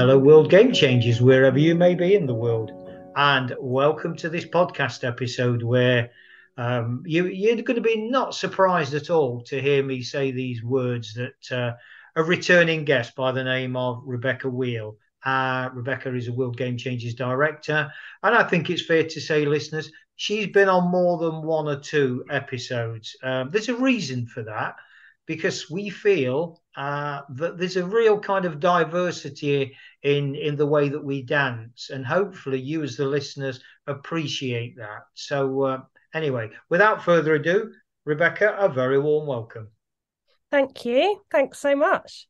Hello, 0.00 0.16
World 0.16 0.48
Game 0.48 0.72
Changers, 0.72 1.20
wherever 1.20 1.58
you 1.58 1.74
may 1.74 1.94
be 1.94 2.14
in 2.14 2.24
the 2.24 2.32
world. 2.32 2.72
And 3.16 3.54
welcome 3.60 4.16
to 4.16 4.30
this 4.30 4.46
podcast 4.46 5.06
episode 5.06 5.62
where 5.62 6.10
um, 6.56 7.02
you, 7.04 7.26
are 7.26 7.60
going 7.60 7.74
to 7.74 7.82
be 7.82 8.08
not 8.08 8.34
surprised 8.34 8.94
at 8.94 9.10
all 9.10 9.42
to 9.42 9.60
hear 9.60 9.82
me 9.82 10.00
say 10.02 10.30
these 10.30 10.64
words 10.64 11.12
that 11.12 11.52
uh, 11.54 11.72
a 12.16 12.24
returning 12.24 12.86
guest 12.86 13.14
by 13.14 13.30
the 13.30 13.44
name 13.44 13.76
of 13.76 14.02
Rebecca 14.06 14.48
Wheel. 14.48 14.96
Uh, 15.22 15.68
Rebecca 15.74 16.14
is 16.14 16.28
a 16.28 16.32
World 16.32 16.56
Game 16.56 16.78
Changers 16.78 17.12
director. 17.12 17.92
And 18.22 18.34
I 18.34 18.44
think 18.44 18.70
it's 18.70 18.86
fair 18.86 19.04
to 19.04 19.20
say, 19.20 19.44
listeners, 19.44 19.92
she's 20.16 20.46
been 20.46 20.70
on 20.70 20.90
more 20.90 21.18
than 21.18 21.42
one 21.42 21.68
or 21.68 21.78
two 21.78 22.24
episodes. 22.30 23.14
Um, 23.22 23.50
there's 23.50 23.68
a 23.68 23.76
reason 23.76 24.26
for 24.26 24.44
that 24.44 24.76
because 25.26 25.70
we 25.70 25.90
feel 25.90 26.59
uh, 26.76 27.22
that 27.30 27.58
there's 27.58 27.76
a 27.76 27.84
real 27.84 28.18
kind 28.18 28.44
of 28.44 28.60
diversity 28.60 29.76
in 30.02 30.34
in 30.34 30.56
the 30.56 30.66
way 30.66 30.88
that 30.88 31.04
we 31.04 31.22
dance, 31.22 31.90
and 31.90 32.06
hopefully 32.06 32.60
you 32.60 32.82
as 32.82 32.96
the 32.96 33.04
listeners 33.04 33.60
appreciate 33.86 34.76
that. 34.76 35.02
So 35.14 35.62
uh, 35.62 35.80
anyway, 36.14 36.50
without 36.68 37.04
further 37.04 37.34
ado, 37.34 37.72
Rebecca, 38.04 38.56
a 38.58 38.68
very 38.68 38.98
warm 38.98 39.26
welcome. 39.26 39.68
Thank 40.50 40.84
you. 40.84 41.22
Thanks 41.30 41.58
so 41.58 41.74
much. 41.76 42.28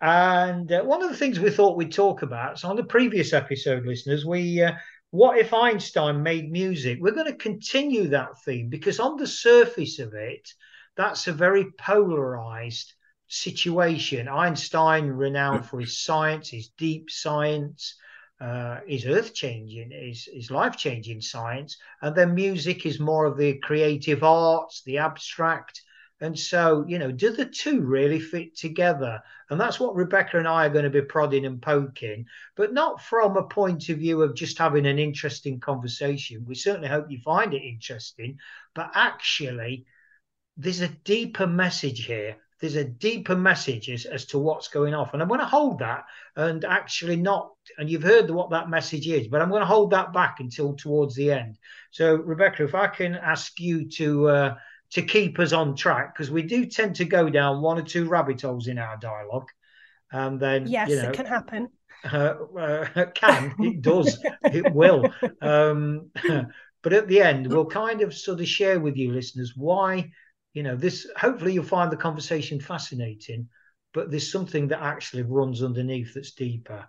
And 0.00 0.70
uh, 0.70 0.82
one 0.82 1.02
of 1.02 1.10
the 1.10 1.16
things 1.16 1.40
we 1.40 1.50
thought 1.50 1.76
we'd 1.76 1.92
talk 1.92 2.22
about, 2.22 2.58
so 2.58 2.68
on 2.68 2.76
the 2.76 2.84
previous 2.84 3.32
episode, 3.32 3.86
listeners, 3.86 4.26
we 4.26 4.62
uh, 4.62 4.72
what 5.10 5.38
if 5.38 5.54
Einstein 5.54 6.22
made 6.22 6.50
music? 6.50 6.98
We're 7.00 7.12
going 7.12 7.32
to 7.32 7.38
continue 7.38 8.08
that 8.08 8.38
theme 8.44 8.68
because 8.68 9.00
on 9.00 9.16
the 9.16 9.26
surface 9.26 9.98
of 9.98 10.14
it, 10.14 10.48
that's 10.96 11.26
a 11.26 11.32
very 11.32 11.66
polarized 11.78 12.92
situation. 13.28 14.28
Einstein, 14.28 15.06
renowned 15.08 15.66
for 15.66 15.80
his 15.80 15.98
science, 15.98 16.48
his 16.48 16.68
deep 16.78 17.10
science, 17.10 17.94
uh, 18.40 18.80
his 18.86 19.06
earth 19.06 19.34
changing, 19.34 19.90
his, 19.90 20.28
his 20.32 20.50
life 20.50 20.76
changing 20.76 21.20
science. 21.20 21.76
And 22.02 22.14
then 22.14 22.34
music 22.34 22.86
is 22.86 23.00
more 23.00 23.24
of 23.24 23.38
the 23.38 23.58
creative 23.58 24.22
arts, 24.22 24.82
the 24.84 24.98
abstract. 24.98 25.82
And 26.20 26.38
so, 26.38 26.84
you 26.88 26.98
know, 26.98 27.12
do 27.12 27.30
the 27.30 27.44
two 27.44 27.82
really 27.82 28.20
fit 28.20 28.56
together? 28.56 29.20
And 29.50 29.60
that's 29.60 29.78
what 29.78 29.94
Rebecca 29.94 30.38
and 30.38 30.48
I 30.48 30.66
are 30.66 30.70
going 30.70 30.84
to 30.84 30.90
be 30.90 31.02
prodding 31.02 31.44
and 31.44 31.60
poking, 31.60 32.24
but 32.56 32.72
not 32.72 33.02
from 33.02 33.36
a 33.36 33.42
point 33.42 33.90
of 33.90 33.98
view 33.98 34.22
of 34.22 34.34
just 34.34 34.58
having 34.58 34.86
an 34.86 34.98
interesting 34.98 35.60
conversation. 35.60 36.44
We 36.46 36.54
certainly 36.54 36.88
hope 36.88 37.10
you 37.10 37.18
find 37.22 37.52
it 37.52 37.62
interesting, 37.62 38.38
but 38.74 38.90
actually, 38.94 39.84
there's 40.56 40.80
a 40.80 40.88
deeper 40.88 41.46
message 41.46 42.06
here. 42.06 42.36
There's 42.60 42.76
a 42.76 42.84
deeper 42.84 43.36
message 43.36 43.90
as, 43.90 44.06
as 44.06 44.24
to 44.26 44.38
what's 44.38 44.68
going 44.68 44.94
off. 44.94 45.12
And 45.12 45.22
I'm 45.22 45.28
going 45.28 45.40
to 45.40 45.46
hold 45.46 45.80
that 45.80 46.04
and 46.36 46.64
actually 46.64 47.16
not, 47.16 47.50
and 47.78 47.88
you've 47.90 48.02
heard 48.02 48.30
what 48.30 48.50
that 48.50 48.70
message 48.70 49.06
is, 49.06 49.28
but 49.28 49.42
I'm 49.42 49.50
going 49.50 49.60
to 49.60 49.66
hold 49.66 49.90
that 49.90 50.12
back 50.12 50.40
until 50.40 50.74
towards 50.74 51.14
the 51.14 51.32
end. 51.32 51.58
So, 51.90 52.14
Rebecca, 52.14 52.64
if 52.64 52.74
I 52.74 52.86
can 52.86 53.14
ask 53.14 53.60
you 53.60 53.88
to, 53.90 54.28
uh, 54.28 54.54
to 54.92 55.02
keep 55.02 55.38
us 55.38 55.52
on 55.52 55.76
track, 55.76 56.14
because 56.14 56.30
we 56.30 56.42
do 56.42 56.64
tend 56.66 56.96
to 56.96 57.04
go 57.04 57.28
down 57.28 57.60
one 57.60 57.78
or 57.78 57.82
two 57.82 58.08
rabbit 58.08 58.40
holes 58.42 58.68
in 58.68 58.78
our 58.78 58.96
dialogue. 58.96 59.48
And 60.10 60.40
then, 60.40 60.66
yes, 60.66 60.88
you 60.88 60.96
know, 60.96 61.10
it 61.10 61.14
can 61.14 61.26
happen. 61.26 61.68
Uh, 62.04 62.34
uh, 62.56 63.06
can 63.14 63.54
it 63.58 63.80
does 63.80 64.22
it 64.44 64.70
will 64.72 65.10
um, 65.40 66.10
but 66.82 66.92
at 66.92 67.08
the 67.08 67.20
end 67.20 67.46
we'll 67.46 67.66
kind 67.66 68.02
of 68.02 68.14
sort 68.14 68.38
of 68.38 68.46
share 68.46 68.78
with 68.78 68.96
you 68.96 69.10
listeners 69.10 69.54
why 69.56 70.08
you 70.56 70.62
know 70.62 70.74
this 70.74 71.06
hopefully 71.18 71.52
you'll 71.52 71.62
find 71.64 71.92
the 71.92 71.96
conversation 71.96 72.58
fascinating 72.58 73.46
but 73.92 74.10
there's 74.10 74.32
something 74.32 74.68
that 74.68 74.82
actually 74.82 75.22
runs 75.22 75.62
underneath 75.62 76.12
that's 76.12 76.32
deeper. 76.32 76.86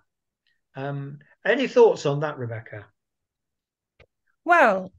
Um, 0.75 1.19
any 1.45 1.67
thoughts 1.67 2.05
on 2.05 2.19
that 2.21 2.37
rebecca? 2.37 2.85
Well 4.45 4.91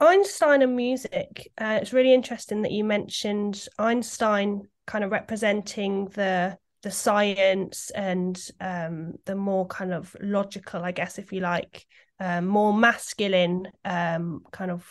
einstein 0.00 0.62
and 0.62 0.76
music 0.76 1.50
uh, 1.60 1.78
it's 1.82 1.92
really 1.92 2.14
interesting 2.14 2.62
that 2.62 2.70
you 2.70 2.84
mentioned 2.84 3.66
einstein 3.78 4.62
kind 4.86 5.02
of 5.02 5.10
representing 5.10 6.04
the 6.10 6.56
the 6.84 6.90
science 6.90 7.90
and 7.90 8.40
um, 8.60 9.14
the 9.24 9.34
more 9.34 9.66
kind 9.66 9.92
of 9.92 10.14
logical 10.20 10.84
i 10.84 10.92
guess 10.92 11.18
if 11.18 11.32
you 11.32 11.40
like 11.40 11.84
um, 12.20 12.46
more 12.46 12.72
masculine 12.72 13.66
um, 13.84 14.44
kind 14.52 14.70
of 14.70 14.88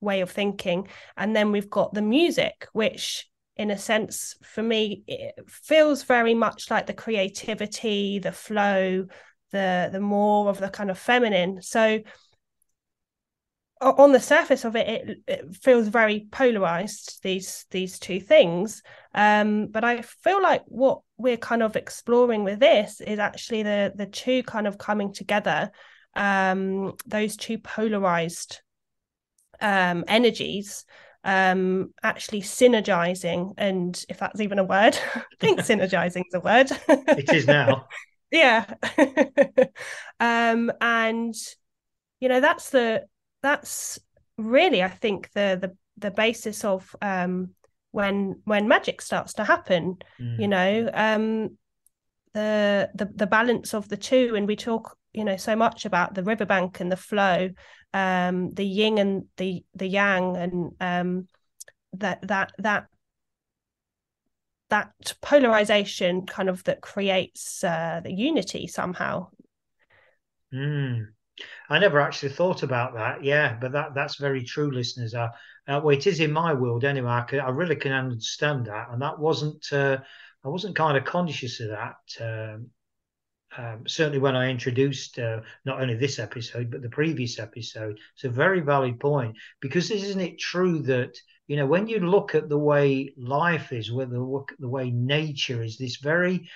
way 0.00 0.20
of 0.20 0.30
thinking. 0.30 0.88
And 1.16 1.34
then 1.34 1.52
we've 1.52 1.70
got 1.70 1.94
the 1.94 2.02
music 2.02 2.66
which 2.72 3.26
in 3.56 3.70
a 3.70 3.78
sense 3.78 4.36
for 4.42 4.62
me 4.62 5.02
it 5.06 5.34
feels 5.46 6.04
very 6.04 6.34
much 6.34 6.70
like 6.70 6.86
the 6.86 6.94
creativity 6.94 8.18
the 8.18 8.32
flow 8.32 9.06
the 9.50 9.90
the 9.92 10.00
more 10.00 10.48
of 10.48 10.58
the 10.58 10.70
kind 10.70 10.90
of 10.90 10.98
feminine. 10.98 11.60
So 11.60 12.00
on 13.80 14.12
the 14.12 14.20
surface 14.20 14.64
of 14.64 14.76
it, 14.76 14.86
it, 14.86 15.18
it 15.26 15.56
feels 15.56 15.88
very 15.88 16.26
polarized 16.30 17.22
these 17.22 17.66
these 17.70 17.98
two 17.98 18.20
things. 18.20 18.82
Um, 19.14 19.66
but 19.66 19.82
i 19.82 20.02
feel 20.02 20.40
like 20.40 20.62
what 20.66 21.00
we're 21.16 21.36
kind 21.36 21.62
of 21.62 21.74
exploring 21.76 22.44
with 22.44 22.60
this 22.60 23.00
is 23.00 23.18
actually 23.18 23.64
the 23.64 23.92
the 23.94 24.06
two 24.06 24.42
kind 24.44 24.66
of 24.68 24.78
coming 24.78 25.12
together 25.12 25.72
um, 26.14 26.94
those 27.06 27.36
two 27.36 27.58
polarized 27.58 28.60
um, 29.60 30.04
energies 30.08 30.84
um, 31.24 31.92
actually 32.02 32.42
synergizing. 32.42 33.54
And 33.58 34.02
if 34.08 34.18
that's 34.18 34.40
even 34.40 34.58
a 34.58 34.64
word, 34.64 34.98
I 35.14 35.22
think 35.38 35.60
synergizing 35.60 36.24
is 36.26 36.34
a 36.34 36.40
word. 36.40 36.70
it 36.88 37.32
is 37.32 37.46
now. 37.46 37.86
yeah. 38.30 38.64
um, 40.20 40.72
and 40.80 41.34
you 42.20 42.28
know, 42.28 42.40
that's 42.40 42.70
the 42.70 43.04
that's 43.42 43.98
really, 44.36 44.82
I 44.82 44.88
think, 44.88 45.30
the 45.32 45.58
the 45.60 45.76
the 45.98 46.10
basis 46.10 46.64
of 46.64 46.94
um 47.02 47.50
when 47.92 48.40
when 48.44 48.68
magic 48.68 49.02
starts 49.02 49.34
to 49.34 49.44
happen. 49.44 49.98
Mm. 50.20 50.40
You 50.40 50.48
know, 50.48 50.90
um 50.92 51.58
the 52.32 52.90
the 52.94 53.06
the 53.14 53.26
balance 53.26 53.74
of 53.74 53.88
the 53.88 53.96
two 53.96 54.34
and 54.36 54.46
we 54.46 54.56
talk 54.56 54.96
you 55.12 55.24
know 55.24 55.36
so 55.36 55.56
much 55.56 55.84
about 55.84 56.14
the 56.14 56.22
riverbank 56.22 56.80
and 56.80 56.90
the 56.90 56.96
flow 56.96 57.50
um 57.92 58.50
the 58.50 58.64
yin 58.64 58.98
and 58.98 59.24
the 59.36 59.64
the 59.74 59.86
yang 59.86 60.36
and 60.36 60.72
um 60.80 61.26
that 61.92 62.20
that 62.26 62.52
that 62.58 62.86
that 64.70 64.92
polarization 65.20 66.26
kind 66.26 66.48
of 66.48 66.62
that 66.64 66.80
creates 66.80 67.62
uh, 67.64 68.00
the 68.02 68.12
unity 68.12 68.68
somehow. 68.68 69.26
Mm. 70.54 71.06
i 71.68 71.78
never 71.78 72.00
actually 72.00 72.28
thought 72.30 72.62
about 72.62 72.94
that. 72.94 73.22
Yeah 73.22 73.56
but 73.60 73.72
that 73.72 73.94
that's 73.94 74.16
very 74.16 74.44
true 74.44 74.70
listeners. 74.70 75.14
Uh, 75.14 75.28
uh 75.68 75.80
well 75.82 75.96
it 75.96 76.06
is 76.06 76.20
in 76.20 76.32
my 76.32 76.54
world 76.54 76.84
anyway. 76.84 77.10
I, 77.10 77.22
can, 77.22 77.40
I 77.40 77.50
really 77.50 77.76
can 77.76 77.92
understand 77.92 78.66
that. 78.66 78.88
And 78.90 79.02
that 79.02 79.18
wasn't 79.18 79.72
uh, 79.72 79.98
i 80.44 80.48
wasn't 80.48 80.76
kind 80.76 80.96
of 80.96 81.04
conscious 81.04 81.60
of 81.60 81.68
that 81.68 81.96
um, 82.20 82.70
um, 83.56 83.82
certainly 83.86 84.18
when 84.18 84.36
I 84.36 84.50
introduced 84.50 85.18
uh, 85.18 85.40
not 85.64 85.80
only 85.80 85.96
this 85.96 86.18
episode 86.18 86.70
but 86.70 86.82
the 86.82 86.88
previous 86.88 87.38
episode. 87.38 87.98
It's 88.14 88.24
a 88.24 88.30
very 88.30 88.60
valid 88.60 89.00
point 89.00 89.36
because 89.60 89.90
isn't 89.90 90.20
it 90.20 90.38
true 90.38 90.80
that 90.82 91.16
you 91.46 91.56
know 91.56 91.66
when 91.66 91.88
you 91.88 92.00
look 92.00 92.34
at 92.34 92.48
the 92.48 92.58
way 92.58 93.12
life 93.16 93.72
is, 93.72 93.90
whether 93.90 94.18
look 94.18 94.52
at 94.52 94.60
the 94.60 94.68
way 94.68 94.90
nature 94.90 95.62
is, 95.62 95.78
this 95.78 95.96
very 95.96 96.48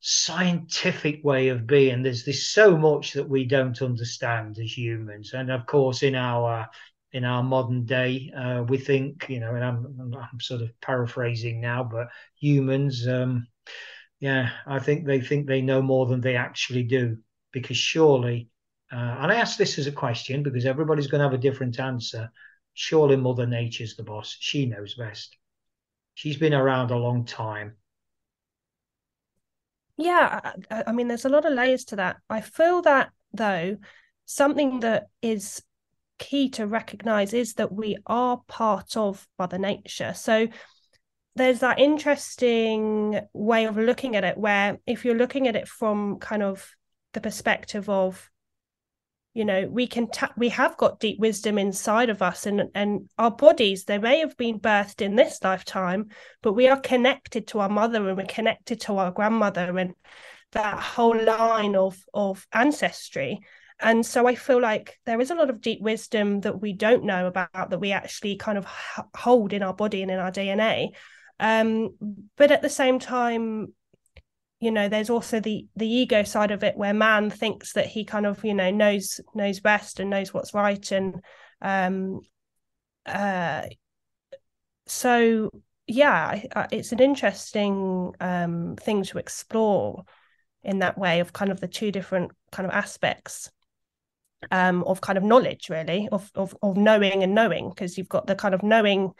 scientific 0.00 1.24
way 1.24 1.48
of 1.48 1.66
being. 1.66 2.02
There's 2.02 2.24
this 2.24 2.50
so 2.50 2.76
much 2.76 3.14
that 3.14 3.28
we 3.28 3.46
don't 3.46 3.80
understand 3.80 4.58
as 4.58 4.76
humans, 4.76 5.32
and 5.32 5.50
of 5.50 5.66
course 5.66 6.02
in 6.02 6.14
our 6.14 6.68
in 7.12 7.24
our 7.24 7.44
modern 7.44 7.84
day, 7.84 8.32
uh, 8.36 8.64
we 8.68 8.76
think 8.76 9.26
you 9.28 9.38
know, 9.38 9.54
and 9.54 9.64
I'm, 9.64 10.12
I'm 10.32 10.40
sort 10.40 10.62
of 10.62 10.70
paraphrasing 10.80 11.60
now, 11.60 11.84
but 11.84 12.08
humans. 12.34 13.06
Um, 13.06 13.46
yeah, 14.24 14.52
I 14.66 14.78
think 14.78 15.04
they 15.04 15.20
think 15.20 15.46
they 15.46 15.60
know 15.60 15.82
more 15.82 16.06
than 16.06 16.22
they 16.22 16.34
actually 16.34 16.84
do 16.84 17.18
because 17.52 17.76
surely, 17.76 18.48
uh, 18.90 19.18
and 19.20 19.30
I 19.30 19.34
ask 19.34 19.58
this 19.58 19.78
as 19.78 19.86
a 19.86 19.92
question 19.92 20.42
because 20.42 20.64
everybody's 20.64 21.08
going 21.08 21.18
to 21.18 21.26
have 21.26 21.34
a 21.34 21.42
different 21.42 21.78
answer. 21.78 22.32
surely 22.72 23.16
Mother 23.16 23.46
Nature's 23.46 23.96
the 23.96 24.02
boss. 24.02 24.34
She 24.40 24.64
knows 24.64 24.94
best. 24.94 25.36
She's 26.14 26.38
been 26.38 26.54
around 26.54 26.90
a 26.90 26.96
long 26.96 27.26
time. 27.26 27.76
Yeah, 29.98 30.52
I, 30.70 30.84
I 30.86 30.92
mean, 30.92 31.08
there's 31.08 31.26
a 31.26 31.28
lot 31.28 31.44
of 31.44 31.52
layers 31.52 31.84
to 31.86 31.96
that. 31.96 32.16
I 32.30 32.40
feel 32.40 32.80
that 32.80 33.10
though, 33.34 33.76
something 34.24 34.80
that 34.80 35.08
is 35.20 35.62
key 36.18 36.48
to 36.48 36.66
recognize 36.66 37.34
is 37.34 37.52
that 37.54 37.72
we 37.72 37.98
are 38.06 38.40
part 38.48 38.96
of 38.96 39.28
Mother 39.38 39.58
Nature. 39.58 40.14
So 40.14 40.48
there's 41.36 41.60
that 41.60 41.78
interesting 41.78 43.20
way 43.32 43.64
of 43.64 43.76
looking 43.76 44.16
at 44.16 44.24
it 44.24 44.38
where 44.38 44.78
if 44.86 45.04
you're 45.04 45.16
looking 45.16 45.48
at 45.48 45.56
it 45.56 45.68
from 45.68 46.18
kind 46.18 46.42
of 46.42 46.74
the 47.12 47.20
perspective 47.20 47.88
of 47.88 48.30
you 49.34 49.44
know 49.44 49.66
we 49.68 49.86
can 49.86 50.08
tap 50.08 50.32
we 50.36 50.48
have 50.48 50.76
got 50.76 51.00
deep 51.00 51.18
wisdom 51.18 51.58
inside 51.58 52.08
of 52.08 52.22
us 52.22 52.46
and 52.46 52.70
and 52.74 53.08
our 53.18 53.30
bodies 53.30 53.84
they 53.84 53.98
may 53.98 54.20
have 54.20 54.36
been 54.36 54.60
birthed 54.60 55.02
in 55.02 55.16
this 55.16 55.40
lifetime 55.42 56.08
but 56.42 56.52
we 56.52 56.68
are 56.68 56.80
connected 56.80 57.46
to 57.48 57.58
our 57.58 57.68
mother 57.68 58.08
and 58.08 58.16
we're 58.16 58.26
connected 58.26 58.80
to 58.80 58.96
our 58.96 59.10
grandmother 59.10 59.76
and 59.76 59.94
that 60.52 60.78
whole 60.78 61.20
line 61.20 61.76
of 61.76 61.98
of 62.14 62.46
ancestry. 62.52 63.40
And 63.80 64.06
so 64.06 64.26
i 64.26 64.36
feel 64.36 64.60
like 64.60 64.98
there 65.04 65.20
is 65.20 65.32
a 65.32 65.34
lot 65.34 65.50
of 65.50 65.60
deep 65.60 65.82
wisdom 65.82 66.40
that 66.42 66.60
we 66.60 66.72
don't 66.72 67.04
know 67.04 67.26
about 67.26 67.70
that 67.70 67.80
we 67.80 67.90
actually 67.90 68.36
kind 68.36 68.56
of 68.56 68.66
hold 69.16 69.52
in 69.52 69.64
our 69.64 69.74
body 69.74 70.00
and 70.00 70.12
in 70.12 70.20
our 70.20 70.30
dna 70.30 70.90
um, 71.40 71.96
but 72.36 72.50
at 72.50 72.62
the 72.62 72.68
same 72.70 72.98
time 72.98 73.72
you 74.60 74.70
know 74.70 74.88
there's 74.88 75.10
also 75.10 75.40
the 75.40 75.66
the 75.76 75.86
ego 75.86 76.22
side 76.22 76.50
of 76.50 76.64
it 76.64 76.74
where 76.76 76.94
man 76.94 77.28
thinks 77.28 77.74
that 77.74 77.86
he 77.86 78.02
kind 78.04 78.24
of 78.24 78.42
you 78.44 78.54
know 78.54 78.70
knows 78.70 79.20
knows 79.34 79.60
best 79.60 80.00
and 80.00 80.08
knows 80.08 80.32
what's 80.32 80.54
right. 80.54 80.90
And 80.90 81.20
um 81.60 82.20
uh 83.04 83.66
so 84.86 85.50
yeah 85.86 86.42
it's 86.72 86.92
an 86.92 87.00
interesting 87.00 88.12
um 88.20 88.76
thing 88.80 89.02
to 89.02 89.18
explore 89.18 90.04
in 90.62 90.78
that 90.78 90.96
way 90.96 91.20
of 91.20 91.34
kind 91.34 91.50
of 91.50 91.60
the 91.60 91.68
two 91.68 91.92
different 91.92 92.32
kind 92.50 92.66
of 92.66 92.72
aspects 92.74 93.50
um 94.50 94.82
of 94.84 95.02
kind 95.02 95.18
of 95.18 95.24
knowledge 95.24 95.68
really 95.68 96.08
of 96.10 96.30
of, 96.34 96.56
of 96.62 96.76
knowing 96.76 97.22
and 97.22 97.34
knowing 97.34 97.68
because 97.68 97.98
you've 97.98 98.08
got 98.08 98.26
the 98.26 98.34
kind 98.34 98.54
of 98.54 98.62
knowing 98.62 99.12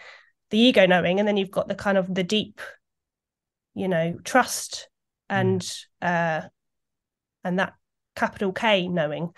the 0.55 0.61
ego 0.61 0.87
knowing 0.87 1.19
and 1.19 1.27
then 1.27 1.37
you've 1.37 1.51
got 1.51 1.67
the 1.67 1.75
kind 1.75 1.99
of 1.99 2.15
the 2.15 2.23
deep 2.23 2.61
you 3.75 3.89
know 3.89 4.17
trust 4.23 4.89
and 5.29 5.63
mm. 5.63 5.85
uh 6.01 6.49
and 7.43 7.59
that 7.59 7.75
capital 8.15 8.53
K 8.53 8.87
knowing 8.87 9.31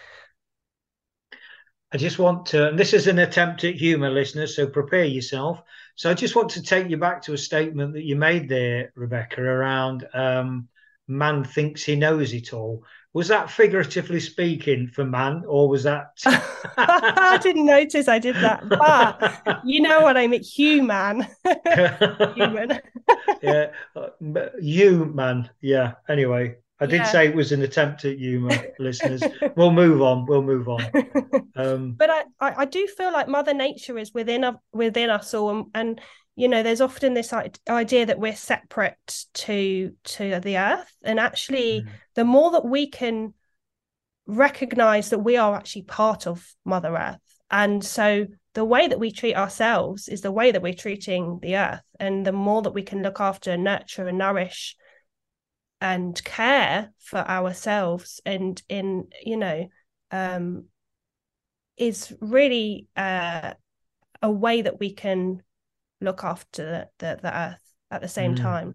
I 1.92 1.96
just 1.96 2.18
want 2.18 2.46
to, 2.46 2.68
and 2.68 2.78
this 2.78 2.92
is 2.92 3.06
an 3.06 3.20
attempt 3.20 3.64
at 3.64 3.76
humour, 3.76 4.10
listeners, 4.10 4.56
so 4.56 4.66
prepare 4.66 5.04
yourself. 5.04 5.62
So 5.94 6.10
I 6.10 6.14
just 6.14 6.34
want 6.36 6.50
to 6.50 6.62
take 6.62 6.90
you 6.90 6.98
back 6.98 7.22
to 7.22 7.32
a 7.32 7.38
statement 7.38 7.94
that 7.94 8.02
you 8.02 8.16
made 8.16 8.48
there, 8.48 8.92
Rebecca, 8.96 9.40
around 9.40 10.04
um, 10.12 10.68
man 11.08 11.44
thinks 11.44 11.84
he 11.84 11.96
knows 11.96 12.34
it 12.34 12.52
all. 12.52 12.82
Was 13.16 13.28
that 13.28 13.50
figuratively 13.50 14.20
speaking 14.20 14.88
for 14.88 15.02
man, 15.02 15.42
or 15.48 15.70
was 15.70 15.84
that? 15.84 16.10
I 16.26 17.38
didn't 17.42 17.64
notice 17.64 18.08
I 18.08 18.18
did 18.18 18.36
that, 18.36 18.68
but 18.68 19.62
you 19.64 19.80
know 19.80 20.02
what 20.02 20.18
I 20.18 20.26
mean, 20.26 20.42
human. 20.42 21.26
human. 22.34 22.78
yeah, 23.40 23.70
you 24.60 25.06
man. 25.06 25.48
Yeah. 25.62 25.94
Anyway, 26.10 26.56
I 26.78 26.84
did 26.84 26.96
yeah. 26.96 27.04
say 27.04 27.26
it 27.28 27.34
was 27.34 27.52
an 27.52 27.62
attempt 27.62 28.04
at 28.04 28.18
humour, 28.18 28.54
listeners. 28.78 29.22
We'll 29.56 29.72
move 29.72 30.02
on. 30.02 30.26
We'll 30.26 30.42
move 30.42 30.68
on. 30.68 30.84
Um, 31.56 31.92
but 31.92 32.10
I, 32.10 32.24
I, 32.38 32.64
do 32.66 32.86
feel 32.86 33.14
like 33.14 33.28
Mother 33.28 33.54
Nature 33.54 33.96
is 33.96 34.12
within 34.12 34.44
within 34.74 35.08
us 35.08 35.32
all, 35.32 35.48
and, 35.48 35.66
and 35.74 36.00
you 36.36 36.48
know 36.48 36.62
there's 36.62 36.82
often 36.82 37.14
this 37.14 37.32
idea 37.32 38.06
that 38.06 38.18
we're 38.18 38.36
separate 38.36 39.24
to 39.34 39.92
to 40.04 40.38
the 40.40 40.58
earth. 40.58 40.94
And 41.02 41.18
actually 41.18 41.82
mm. 41.82 41.88
the 42.14 42.24
more 42.24 42.52
that 42.52 42.64
we 42.64 42.88
can 42.88 43.34
recognize 44.26 45.10
that 45.10 45.20
we 45.20 45.36
are 45.36 45.56
actually 45.56 45.82
part 45.82 46.26
of 46.26 46.54
mother 46.64 46.94
earth. 46.94 47.18
And 47.50 47.82
so 47.82 48.26
the 48.52 48.64
way 48.64 48.86
that 48.86 49.00
we 49.00 49.10
treat 49.10 49.34
ourselves 49.34 50.08
is 50.08 50.20
the 50.20 50.32
way 50.32 50.52
that 50.52 50.62
we're 50.62 50.74
treating 50.74 51.38
the 51.40 51.56
earth. 51.56 51.82
And 51.98 52.26
the 52.26 52.32
more 52.32 52.62
that 52.62 52.74
we 52.74 52.82
can 52.82 53.02
look 53.02 53.20
after 53.20 53.56
nurture 53.56 54.06
and 54.06 54.18
nourish 54.18 54.76
and 55.80 56.22
care 56.24 56.92
for 56.98 57.18
ourselves 57.18 58.20
and 58.24 58.62
in 58.68 59.06
you 59.22 59.36
know 59.36 59.68
um 60.10 60.64
is 61.76 62.14
really 62.20 62.86
uh 62.96 63.52
a 64.22 64.30
way 64.30 64.62
that 64.62 64.80
we 64.80 64.94
can 64.94 65.42
look 66.00 66.24
after 66.24 66.88
the, 66.98 67.18
the, 67.22 67.36
earth 67.36 67.72
at 67.90 68.00
the 68.00 68.08
same 68.08 68.34
mm. 68.34 68.42
time. 68.42 68.74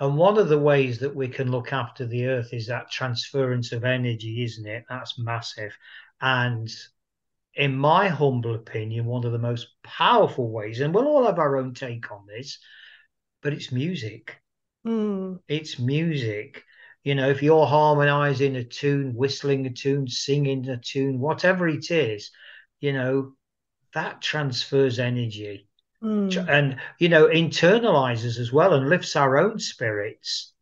And 0.00 0.16
one 0.16 0.38
of 0.38 0.48
the 0.48 0.58
ways 0.58 0.98
that 1.00 1.14
we 1.14 1.28
can 1.28 1.50
look 1.50 1.72
after 1.72 2.06
the 2.06 2.26
earth 2.26 2.52
is 2.52 2.68
that 2.68 2.90
transference 2.90 3.72
of 3.72 3.84
energy, 3.84 4.44
isn't 4.44 4.66
it? 4.66 4.84
That's 4.88 5.18
massive. 5.18 5.76
And 6.20 6.70
in 7.54 7.76
my 7.76 8.08
humble 8.08 8.54
opinion, 8.54 9.06
one 9.06 9.24
of 9.24 9.32
the 9.32 9.38
most 9.38 9.68
powerful 9.82 10.50
ways, 10.50 10.80
and 10.80 10.94
we'll 10.94 11.08
all 11.08 11.26
have 11.26 11.40
our 11.40 11.56
own 11.56 11.74
take 11.74 12.12
on 12.12 12.26
this, 12.26 12.58
but 13.42 13.52
it's 13.52 13.72
music. 13.72 14.40
Mm. 14.86 15.40
It's 15.48 15.78
music. 15.78 16.62
You 17.02 17.16
know, 17.16 17.28
if 17.30 17.42
you're 17.42 17.66
harmonizing 17.66 18.54
a 18.56 18.64
tune, 18.64 19.14
whistling 19.14 19.66
a 19.66 19.70
tune, 19.70 20.06
singing 20.06 20.68
a 20.68 20.76
tune, 20.76 21.18
whatever 21.18 21.66
it 21.66 21.90
is, 21.90 22.30
you 22.80 22.92
know, 22.92 23.32
that 23.94 24.20
transfers 24.20 24.98
energy 24.98 25.68
mm. 26.02 26.48
and 26.48 26.76
you 26.98 27.08
know 27.08 27.26
internalizes 27.26 28.38
as 28.38 28.52
well 28.52 28.74
and 28.74 28.88
lifts 28.88 29.16
our 29.16 29.38
own 29.38 29.58
spirits 29.58 30.52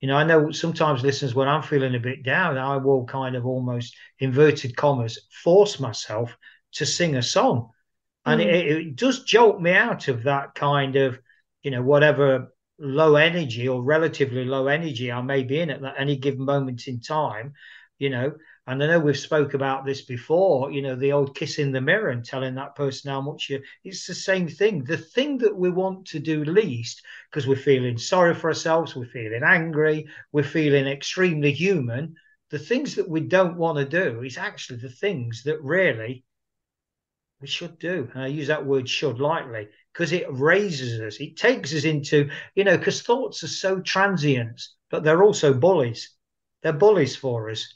you 0.00 0.08
know 0.08 0.16
i 0.16 0.24
know 0.24 0.50
sometimes 0.50 1.02
listeners 1.02 1.34
when 1.34 1.48
i'm 1.48 1.62
feeling 1.62 1.94
a 1.94 2.00
bit 2.00 2.22
down 2.22 2.58
i 2.58 2.76
will 2.76 3.04
kind 3.04 3.36
of 3.36 3.46
almost 3.46 3.96
inverted 4.18 4.76
commas 4.76 5.26
force 5.42 5.80
myself 5.80 6.36
to 6.72 6.86
sing 6.86 7.16
a 7.16 7.22
song 7.22 7.70
and 8.24 8.40
mm. 8.40 8.44
it, 8.44 8.66
it 8.66 8.96
does 8.96 9.24
jolt 9.24 9.60
me 9.60 9.72
out 9.72 10.08
of 10.08 10.24
that 10.24 10.54
kind 10.54 10.96
of 10.96 11.18
you 11.62 11.70
know 11.70 11.82
whatever 11.82 12.52
low 12.78 13.14
energy 13.14 13.68
or 13.68 13.82
relatively 13.82 14.44
low 14.44 14.66
energy 14.66 15.12
i 15.12 15.20
may 15.22 15.42
be 15.42 15.60
in 15.60 15.70
at 15.70 15.80
any 15.98 16.16
given 16.16 16.44
moment 16.44 16.88
in 16.88 17.00
time 17.00 17.52
you 17.98 18.10
know 18.10 18.32
and 18.66 18.80
I 18.82 18.86
know 18.86 19.00
we've 19.00 19.18
spoke 19.18 19.54
about 19.54 19.84
this 19.84 20.02
before, 20.02 20.70
you 20.70 20.82
know, 20.82 20.94
the 20.94 21.10
old 21.10 21.34
kiss 21.34 21.58
in 21.58 21.72
the 21.72 21.80
mirror 21.80 22.10
and 22.10 22.24
telling 22.24 22.54
that 22.54 22.76
person 22.76 23.10
how 23.10 23.20
much 23.20 23.50
you 23.50 23.60
it's 23.82 24.06
the 24.06 24.14
same 24.14 24.46
thing. 24.46 24.84
The 24.84 24.96
thing 24.96 25.38
that 25.38 25.56
we 25.56 25.68
want 25.68 26.06
to 26.08 26.20
do 26.20 26.44
least, 26.44 27.02
because 27.28 27.48
we're 27.48 27.56
feeling 27.56 27.98
sorry 27.98 28.34
for 28.34 28.48
ourselves, 28.48 28.94
we're 28.94 29.06
feeling 29.06 29.42
angry, 29.44 30.06
we're 30.30 30.44
feeling 30.44 30.86
extremely 30.86 31.50
human. 31.52 32.14
The 32.50 32.58
things 32.60 32.94
that 32.94 33.08
we 33.08 33.22
don't 33.22 33.56
want 33.56 33.78
to 33.78 33.84
do 33.84 34.22
is 34.22 34.38
actually 34.38 34.78
the 34.78 34.90
things 34.90 35.42
that 35.42 35.60
really 35.60 36.24
we 37.40 37.48
should 37.48 37.80
do. 37.80 38.08
And 38.14 38.22
I 38.22 38.28
use 38.28 38.46
that 38.46 38.64
word 38.64 38.88
should 38.88 39.18
lightly 39.18 39.70
because 39.92 40.12
it 40.12 40.26
raises 40.30 41.00
us, 41.00 41.20
it 41.20 41.36
takes 41.36 41.74
us 41.74 41.82
into, 41.82 42.30
you 42.54 42.62
know, 42.62 42.78
because 42.78 43.02
thoughts 43.02 43.42
are 43.42 43.48
so 43.48 43.80
transient, 43.80 44.62
but 44.88 45.02
they're 45.02 45.24
also 45.24 45.52
bullies. 45.52 46.14
They're 46.62 46.72
bullies 46.72 47.16
for 47.16 47.50
us 47.50 47.66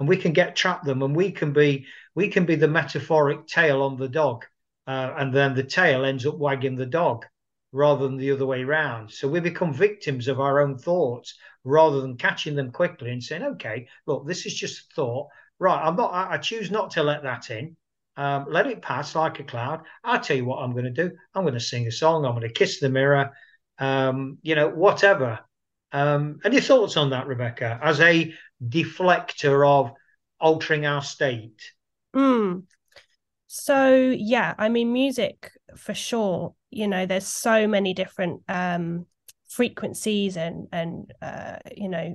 and 0.00 0.08
we 0.08 0.16
can 0.16 0.32
get 0.32 0.56
trap 0.56 0.82
them 0.82 1.02
and 1.02 1.14
we 1.14 1.30
can 1.30 1.52
be 1.52 1.86
we 2.14 2.28
can 2.28 2.44
be 2.44 2.56
the 2.56 2.66
metaphoric 2.66 3.46
tail 3.46 3.82
on 3.82 3.96
the 3.96 4.08
dog 4.08 4.44
uh, 4.88 5.14
and 5.18 5.32
then 5.32 5.54
the 5.54 5.62
tail 5.62 6.04
ends 6.04 6.26
up 6.26 6.38
wagging 6.38 6.74
the 6.74 6.86
dog 6.86 7.24
rather 7.72 8.08
than 8.08 8.16
the 8.16 8.32
other 8.32 8.46
way 8.46 8.62
around 8.62 9.10
so 9.12 9.28
we 9.28 9.38
become 9.38 9.72
victims 9.72 10.26
of 10.26 10.40
our 10.40 10.60
own 10.60 10.76
thoughts 10.76 11.38
rather 11.62 12.00
than 12.00 12.16
catching 12.16 12.56
them 12.56 12.72
quickly 12.72 13.12
and 13.12 13.22
saying 13.22 13.42
okay 13.42 13.86
look 14.06 14.26
this 14.26 14.46
is 14.46 14.54
just 14.54 14.90
a 14.90 14.94
thought. 14.94 15.28
Right 15.60 15.80
i'm 15.86 15.94
not 15.94 16.12
i, 16.12 16.38
choose 16.38 16.70
not 16.70 16.90
to 16.92 17.02
let 17.04 17.22
that 17.22 17.50
in. 17.50 17.76
Um, 18.16 18.46
let 18.50 18.66
it 18.66 18.82
pass 18.82 19.14
like 19.14 19.38
a 19.38 19.44
cloud. 19.44 19.82
I'll 20.02 20.20
tell 20.20 20.36
you 20.36 20.44
what 20.44 20.62
i'm 20.62 20.72
going 20.72 20.84
to 20.84 20.90
do. 20.90 21.12
I'm 21.34 21.44
going 21.44 21.54
to 21.54 21.60
sing 21.60 21.86
a 21.86 21.92
song. 21.92 22.24
I'm 22.24 22.32
going 22.32 22.48
to 22.48 22.52
kiss 22.52 22.80
the 22.80 22.88
mirror. 22.88 23.30
Um, 23.78 24.38
you 24.42 24.54
know 24.54 24.68
whatever. 24.68 25.40
Um, 25.92 26.40
any 26.44 26.60
thoughts 26.60 26.96
on 26.96 27.10
that 27.10 27.26
rebecca? 27.26 27.78
As 27.82 28.00
a 28.00 28.34
deflector 28.62 29.66
of 29.66 29.92
altering 30.38 30.86
our 30.86 31.02
state? 31.02 31.60
Mm. 32.14 32.64
So 33.46 34.14
yeah, 34.16 34.54
I 34.58 34.68
mean, 34.68 34.92
music 34.92 35.50
for 35.76 35.94
sure. 35.94 36.54
You 36.70 36.86
know, 36.88 37.06
there's 37.06 37.26
so 37.26 37.66
many 37.66 37.94
different 37.94 38.42
um, 38.48 39.06
frequencies 39.48 40.36
and 40.36 40.68
and 40.72 41.12
uh, 41.20 41.56
you 41.76 41.88
know 41.88 42.14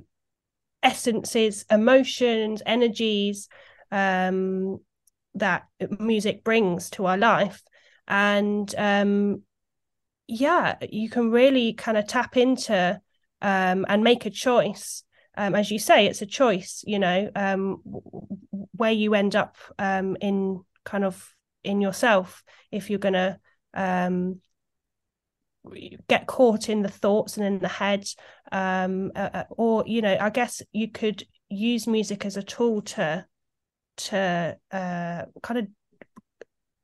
essences, 0.82 1.64
emotions, 1.70 2.62
energies 2.64 3.48
um, 3.90 4.78
that 5.34 5.64
music 5.98 6.44
brings 6.44 6.90
to 6.90 7.06
our 7.06 7.18
life, 7.18 7.62
and 8.08 8.74
um, 8.78 9.42
yeah, 10.26 10.76
you 10.90 11.08
can 11.08 11.30
really 11.30 11.72
kind 11.74 11.98
of 11.98 12.06
tap 12.06 12.36
into 12.36 13.00
um, 13.42 13.84
and 13.88 14.02
make 14.02 14.26
a 14.26 14.30
choice 14.30 15.02
um, 15.36 15.54
as 15.54 15.70
you 15.70 15.78
say, 15.78 16.06
it's 16.06 16.22
a 16.22 16.26
choice, 16.26 16.82
you 16.86 16.98
know, 16.98 17.30
um, 17.34 17.82
where 18.72 18.92
you 18.92 19.14
end 19.14 19.36
up 19.36 19.56
um, 19.78 20.16
in 20.20 20.62
kind 20.84 21.04
of 21.04 21.34
in 21.64 21.80
yourself 21.80 22.44
if 22.70 22.88
you're 22.90 22.98
going 22.98 23.12
to 23.14 23.38
um, 23.74 24.40
get 26.08 26.26
caught 26.26 26.68
in 26.68 26.82
the 26.82 26.88
thoughts 26.88 27.36
and 27.36 27.46
in 27.46 27.58
the 27.58 27.68
head 27.68 28.06
uh, 28.52 29.44
or 29.50 29.82
you 29.86 30.00
know 30.00 30.16
i 30.20 30.30
guess 30.30 30.62
you 30.72 30.88
could 30.88 31.26
use 31.48 31.88
music 31.88 32.24
as 32.24 32.36
a 32.36 32.42
tool 32.42 32.82
to 32.82 33.26
to 33.96 34.56
uh, 34.70 35.22
kind 35.42 35.58
of 35.58 35.66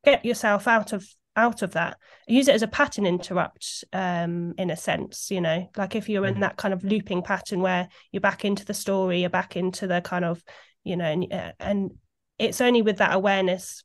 get 0.03 0.25
yourself 0.25 0.67
out 0.67 0.91
of 0.91 1.07
out 1.35 1.61
of 1.61 1.71
that 1.71 1.97
use 2.27 2.47
it 2.47 2.55
as 2.55 2.61
a 2.61 2.67
pattern 2.67 3.05
interrupt 3.05 3.83
um 3.93 4.53
in 4.57 4.69
a 4.69 4.77
sense 4.77 5.31
you 5.31 5.41
know 5.41 5.67
like 5.75 5.95
if 5.95 6.07
you're 6.07 6.25
in 6.25 6.35
mm. 6.35 6.39
that 6.41 6.57
kind 6.57 6.73
of 6.73 6.83
looping 6.83 7.23
pattern 7.23 7.61
where 7.61 7.87
you're 8.11 8.21
back 8.21 8.45
into 8.45 8.63
the 8.65 8.73
story 8.73 9.21
you're 9.21 9.29
back 9.29 9.55
into 9.55 9.87
the 9.87 9.99
kind 10.01 10.25
of 10.25 10.43
you 10.83 10.95
know 10.95 11.05
and, 11.05 11.33
uh, 11.33 11.51
and 11.59 11.91
it's 12.37 12.61
only 12.61 12.81
with 12.81 12.97
that 12.97 13.13
awareness 13.13 13.83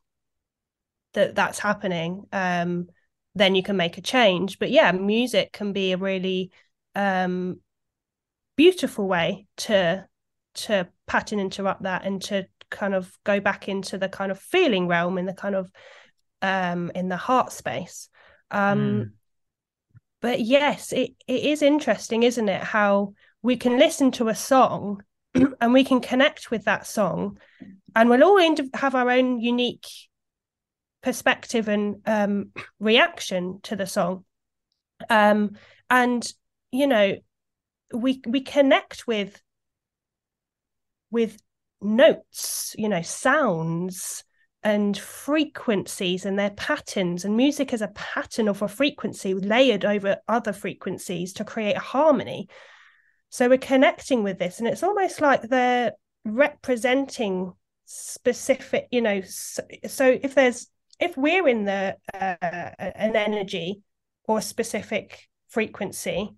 that 1.14 1.34
that's 1.34 1.58
happening 1.58 2.24
um 2.32 2.86
then 3.34 3.54
you 3.54 3.62
can 3.62 3.76
make 3.76 3.96
a 3.96 4.02
change 4.02 4.58
but 4.58 4.70
yeah 4.70 4.92
music 4.92 5.52
can 5.52 5.72
be 5.72 5.92
a 5.92 5.96
really 5.96 6.50
um 6.94 7.60
beautiful 8.56 9.08
way 9.08 9.46
to 9.56 10.06
to 10.54 10.88
pattern 11.06 11.38
interrupt 11.38 11.82
that 11.84 12.04
and 12.04 12.20
to 12.20 12.46
kind 12.70 12.94
of 12.94 13.16
go 13.24 13.40
back 13.40 13.68
into 13.68 13.96
the 13.96 14.08
kind 14.08 14.30
of 14.30 14.38
feeling 14.38 14.88
realm 14.88 15.16
in 15.16 15.26
the 15.26 15.32
kind 15.32 15.54
of 15.54 15.70
um 16.42 16.90
in 16.94 17.08
the 17.08 17.16
heart 17.16 17.52
space 17.52 18.08
um 18.50 18.78
mm. 18.78 19.10
but 20.20 20.40
yes 20.40 20.92
it, 20.92 21.12
it 21.26 21.42
is 21.42 21.62
interesting 21.62 22.22
isn't 22.22 22.48
it 22.48 22.62
how 22.62 23.12
we 23.42 23.56
can 23.56 23.78
listen 23.78 24.10
to 24.10 24.28
a 24.28 24.34
song 24.34 25.02
and 25.60 25.72
we 25.72 25.84
can 25.84 26.00
connect 26.00 26.50
with 26.50 26.64
that 26.64 26.86
song 26.86 27.38
and 27.94 28.08
we'll 28.08 28.24
all 28.24 28.56
have 28.74 28.94
our 28.94 29.10
own 29.10 29.40
unique 29.40 29.86
perspective 31.02 31.68
and 31.68 31.96
um 32.06 32.50
reaction 32.80 33.60
to 33.62 33.76
the 33.76 33.86
song 33.86 34.24
um 35.10 35.52
and 35.90 36.32
you 36.70 36.86
know 36.86 37.16
we 37.92 38.20
we 38.26 38.40
connect 38.40 39.06
with 39.06 39.40
with 41.10 41.40
notes 41.80 42.74
you 42.76 42.88
know 42.88 43.02
sounds 43.02 44.24
and 44.68 44.98
frequencies 44.98 46.26
and 46.26 46.38
their 46.38 46.50
patterns 46.50 47.24
and 47.24 47.34
music 47.34 47.72
is 47.72 47.80
a 47.80 47.88
pattern 47.88 48.48
of 48.48 48.60
a 48.60 48.68
frequency 48.68 49.32
layered 49.32 49.86
over 49.86 50.18
other 50.28 50.52
frequencies 50.52 51.32
to 51.32 51.44
create 51.44 51.76
a 51.76 51.80
harmony. 51.80 52.48
So 53.30 53.48
we're 53.48 53.56
connecting 53.56 54.22
with 54.22 54.38
this 54.38 54.58
and 54.58 54.68
it's 54.68 54.82
almost 54.82 55.22
like 55.22 55.40
they're 55.42 55.92
representing 56.26 57.54
specific 57.86 58.86
you 58.90 59.00
know 59.00 59.22
so, 59.22 59.62
so 59.86 60.18
if 60.22 60.34
there's 60.34 60.66
if 61.00 61.16
we're 61.16 61.48
in 61.48 61.64
the 61.64 61.96
uh, 62.12 62.36
an 62.78 63.16
energy 63.16 63.80
or 64.24 64.42
specific 64.42 65.26
frequency 65.48 66.28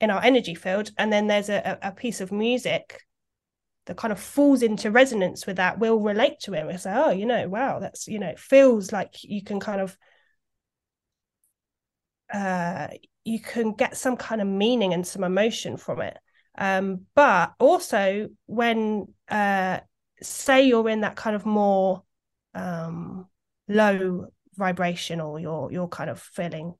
in 0.00 0.12
our 0.12 0.22
energy 0.22 0.54
field 0.54 0.92
and 0.96 1.12
then 1.12 1.26
there's 1.26 1.48
a, 1.48 1.78
a 1.82 1.90
piece 1.90 2.20
of 2.20 2.30
music 2.30 3.00
that 3.86 3.96
kind 3.96 4.12
of 4.12 4.20
falls 4.20 4.62
into 4.62 4.90
resonance 4.90 5.46
with 5.46 5.56
that 5.56 5.78
will 5.78 6.00
relate 6.00 6.40
to 6.40 6.54
it. 6.54 6.66
We 6.66 6.76
say, 6.76 6.92
oh, 6.94 7.10
you 7.10 7.26
know, 7.26 7.48
wow, 7.48 7.78
that's 7.78 8.06
you 8.08 8.18
know, 8.18 8.28
it 8.28 8.38
feels 8.38 8.92
like 8.92 9.22
you 9.22 9.42
can 9.42 9.60
kind 9.60 9.80
of 9.80 9.96
uh 12.32 12.88
you 13.24 13.40
can 13.40 13.72
get 13.72 13.96
some 13.96 14.16
kind 14.16 14.40
of 14.40 14.48
meaning 14.48 14.92
and 14.92 15.06
some 15.06 15.24
emotion 15.24 15.76
from 15.76 16.00
it. 16.00 16.16
Um, 16.58 17.02
but 17.14 17.52
also 17.58 18.28
when 18.46 19.06
uh 19.28 19.80
say 20.22 20.66
you're 20.66 20.88
in 20.88 21.02
that 21.02 21.16
kind 21.16 21.36
of 21.36 21.44
more 21.44 22.02
um 22.54 23.26
low 23.68 24.26
vibration 24.56 25.20
or 25.20 25.38
you're 25.38 25.70
you're 25.70 25.88
kind 25.88 26.08
of 26.08 26.20
feeling 26.20 26.74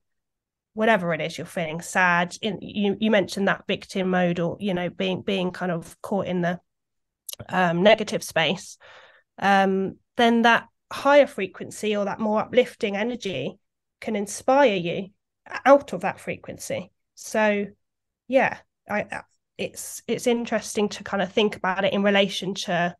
whatever 0.73 1.13
it 1.13 1.21
is 1.21 1.37
you're 1.37 1.45
feeling 1.45 1.81
sad 1.81 2.35
in 2.41 2.57
you 2.61 2.95
you 2.99 3.11
mentioned 3.11 3.47
that 3.47 3.65
victim 3.67 4.09
mode 4.09 4.39
or 4.39 4.57
you 4.59 4.73
know 4.73 4.89
being 4.89 5.21
being 5.21 5.51
kind 5.51 5.71
of 5.71 5.99
caught 6.01 6.25
in 6.25 6.41
the 6.41 6.59
um, 7.49 7.83
negative 7.83 8.23
space, 8.23 8.77
um, 9.39 9.97
then 10.15 10.43
that 10.43 10.67
higher 10.91 11.27
frequency 11.27 11.95
or 11.95 12.05
that 12.05 12.19
more 12.19 12.41
uplifting 12.41 12.95
energy 12.95 13.57
can 13.99 14.15
inspire 14.15 14.75
you 14.75 15.07
out 15.65 15.93
of 15.93 16.01
that 16.01 16.19
frequency. 16.19 16.91
So, 17.15 17.67
yeah, 18.27 18.57
I, 18.89 19.21
it's 19.57 20.01
it's 20.07 20.27
interesting 20.27 20.89
to 20.89 21.03
kind 21.03 21.21
of 21.21 21.31
think 21.31 21.55
about 21.55 21.83
it 21.83 21.93
in 21.93 22.03
relation 22.03 22.53
to 22.53 22.95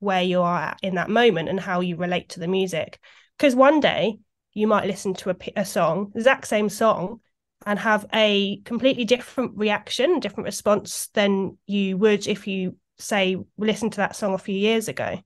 where 0.00 0.22
you 0.22 0.42
are 0.42 0.76
in 0.82 0.94
that 0.94 1.10
moment 1.10 1.48
and 1.48 1.60
how 1.60 1.80
you 1.80 1.96
relate 1.96 2.30
to 2.30 2.40
the 2.40 2.48
music. 2.48 2.98
Because 3.36 3.54
one 3.54 3.80
day 3.80 4.18
you 4.52 4.66
might 4.66 4.86
listen 4.86 5.14
to 5.14 5.30
a, 5.30 5.36
a 5.56 5.64
song, 5.64 6.12
exact 6.14 6.46
same 6.46 6.68
song, 6.68 7.20
and 7.66 7.78
have 7.78 8.06
a 8.14 8.60
completely 8.64 9.04
different 9.04 9.52
reaction, 9.56 10.20
different 10.20 10.46
response 10.46 11.08
than 11.14 11.58
you 11.66 11.96
would 11.96 12.26
if 12.26 12.46
you 12.46 12.76
say 12.98 13.36
listen 13.56 13.90
to 13.90 13.98
that 13.98 14.16
song 14.16 14.34
a 14.34 14.38
few 14.38 14.56
years 14.56 14.88
ago? 14.88 15.18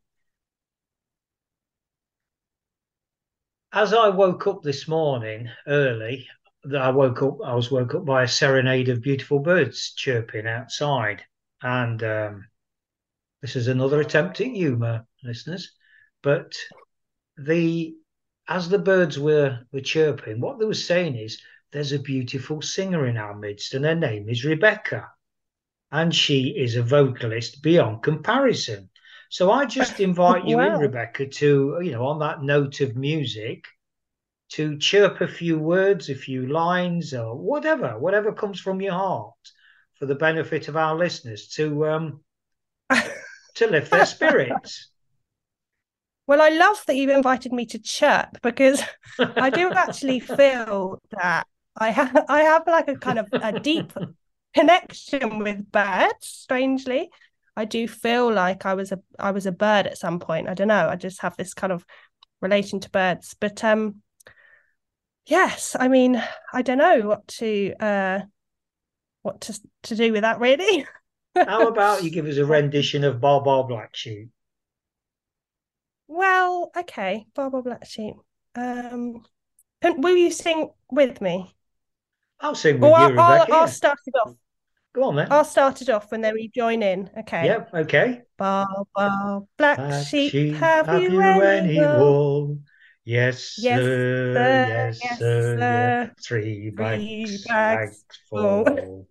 As 3.73 3.95
I 3.95 4.11
woke 4.11 4.47
up 4.47 4.63
this 4.63 4.87
morning 4.87 5.49
early, 5.67 6.29
I 6.77 6.91
woke 6.91 7.23
up. 7.23 7.39
I 7.45 7.55
was 7.55 7.71
woke 7.71 7.95
up 7.95 8.05
by 8.05 8.23
a 8.23 8.29
serenade 8.29 8.89
of 8.89 9.01
beautiful 9.01 9.41
birds 9.41 9.93
chirping 9.95 10.47
outside, 10.47 11.25
and 11.63 12.03
um, 12.03 12.49
this 13.41 13.57
is 13.57 13.69
another 13.69 14.01
attempt 14.01 14.41
at 14.41 14.49
humour, 14.49 15.07
listeners. 15.25 15.73
But 16.23 16.55
the 17.37 17.97
as 18.47 18.69
the 18.69 18.79
birds 18.79 19.19
were 19.19 19.61
were 19.73 19.81
chirping, 19.81 20.41
what 20.41 20.59
they 20.59 20.67
were 20.67 20.75
saying 20.75 21.17
is, 21.17 21.41
"There's 21.73 21.93
a 21.93 21.99
beautiful 21.99 22.61
singer 22.63 23.07
in 23.07 23.17
our 23.17 23.35
midst, 23.35 23.75
and 23.75 23.85
her 23.85 23.95
name 23.95 24.29
is 24.29 24.45
Rebecca." 24.45 25.11
And 25.93 26.15
she 26.15 26.49
is 26.49 26.75
a 26.75 26.83
vocalist 26.83 27.63
beyond 27.63 28.03
comparison. 28.03 28.89
So 29.29 29.51
I 29.51 29.67
just 29.67 30.01
invite 30.01 30.47
you 30.47 30.57
wow. 30.57 30.75
in, 30.75 30.81
Rebecca, 30.81 31.27
to, 31.27 31.79
you 31.83 31.93
know, 31.93 32.07
on 32.07 32.19
that 32.21 32.43
note 32.43 32.81
of 32.81 32.97
music, 32.97 33.67
to 34.53 34.79
chirp 34.79 35.21
a 35.21 35.29
few 35.29 35.59
words, 35.59 36.09
a 36.09 36.15
few 36.15 36.47
lines, 36.47 37.15
or 37.15 37.37
whatever, 37.37 37.99
whatever 37.99 38.33
comes 38.33 38.59
from 38.59 38.81
your 38.81 38.93
heart 38.93 39.35
for 39.99 40.07
the 40.07 40.15
benefit 40.15 40.69
of 40.69 40.77
our 40.77 40.97
listeners 40.97 41.49
to 41.49 41.87
um 41.87 42.21
to 43.55 43.67
lift 43.69 43.91
their 43.91 44.07
spirits. 44.07 44.89
Well, 46.29 46.41
I 46.41 46.51
love 46.51 46.83
that 46.87 46.95
you 46.95 47.11
invited 47.11 47.53
me 47.53 47.67
to 47.67 47.81
chirp 47.81 48.41
because 48.43 48.81
I 49.19 49.51
do 49.51 49.71
actually 49.73 50.21
feel 50.21 51.01
that 51.11 51.49
I 51.77 51.91
have 51.91 52.25
I 52.29 52.43
have 52.43 52.63
like 52.67 52.87
a 52.87 52.95
kind 52.95 53.19
of 53.19 53.29
a 53.33 53.59
deep 53.59 53.93
connection 54.55 55.39
with 55.39 55.71
birds 55.71 56.27
strangely. 56.27 57.11
I 57.55 57.65
do 57.67 57.87
feel 57.87 58.33
like 58.33 58.65
i 58.65 58.73
was 58.75 58.93
a 58.93 59.01
i 59.19 59.31
was 59.31 59.47
a 59.47 59.53
bird 59.53 59.87
at 59.87 59.99
some 59.99 60.19
point. 60.21 60.49
I 60.49 60.55
don't 60.55 60.69
know. 60.69 60.89
I 60.89 60.97
just 60.97 61.23
have 61.23 61.37
this 61.37 61.55
kind 61.55 61.73
of 61.73 61.85
relation 62.41 62.81
to 62.81 62.91
birds. 62.91 63.35
But 63.39 63.63
um 63.65 64.03
yes 65.27 65.77
i 65.79 65.87
mean 65.87 66.21
i 66.53 66.63
don't 66.63 66.79
know 66.79 67.01
what 67.03 67.25
to 67.29 67.73
uh 67.79 68.19
what 69.23 69.41
to 69.41 69.61
to 69.83 69.97
do 69.97 70.13
with 70.13 70.23
that 70.23 70.41
really. 70.41 70.87
How 71.35 71.69
about 71.69 72.03
you 72.03 72.11
give 72.11 72.27
us 72.27 72.37
a 72.37 72.45
rendition 72.45 73.05
of 73.05 73.21
Baa 73.21 73.41
Baa 73.41 73.63
Black 73.63 73.95
Sheep 73.97 74.29
well 76.09 76.71
okay 76.77 77.27
Baa 77.35 77.49
Baa 77.49 77.63
Black 77.63 77.87
Sheep 77.87 78.17
um 78.55 79.25
and 79.83 80.03
will 80.03 80.17
you 80.17 80.31
sing 80.31 80.71
with 80.91 81.21
me? 81.21 81.53
I'll 82.41 82.55
sing 82.55 82.81
with 82.81 82.91
you, 82.91 83.09
Rebecca. 83.09 83.21
I'll, 83.21 83.47
I'll 83.53 83.69
start 83.69 83.99
it 84.07 84.15
off. 84.15 84.35
Go 84.95 85.05
on 85.05 85.17
then. 85.17 85.33
I'll 85.33 85.45
start 85.45 85.81
it 85.81 85.89
off 85.89 86.13
and 86.13 86.23
then 86.23 86.35
we 86.35 86.49
join 86.49 86.83
in. 86.83 87.11
Okay. 87.21 87.47
Yep. 87.47 87.75
Okay. 87.75 88.23
Black, 88.39 88.69
black 89.57 90.07
sheep, 90.07 90.33
sheep, 90.33 90.55
have, 90.57 90.87
have 90.87 91.03
you, 91.03 91.21
any 91.21 91.79
wool? 91.79 91.99
wool? 91.99 92.59
Yes, 93.05 93.57
yes, 93.59 93.81
sir. 93.81 94.67
Yes, 94.69 95.01
yes 95.03 95.19
sir. 95.19 95.57
sir. 95.59 96.15
Three 96.23 96.71
bags, 96.71 97.45
bags 97.47 98.05
full. 98.29 99.07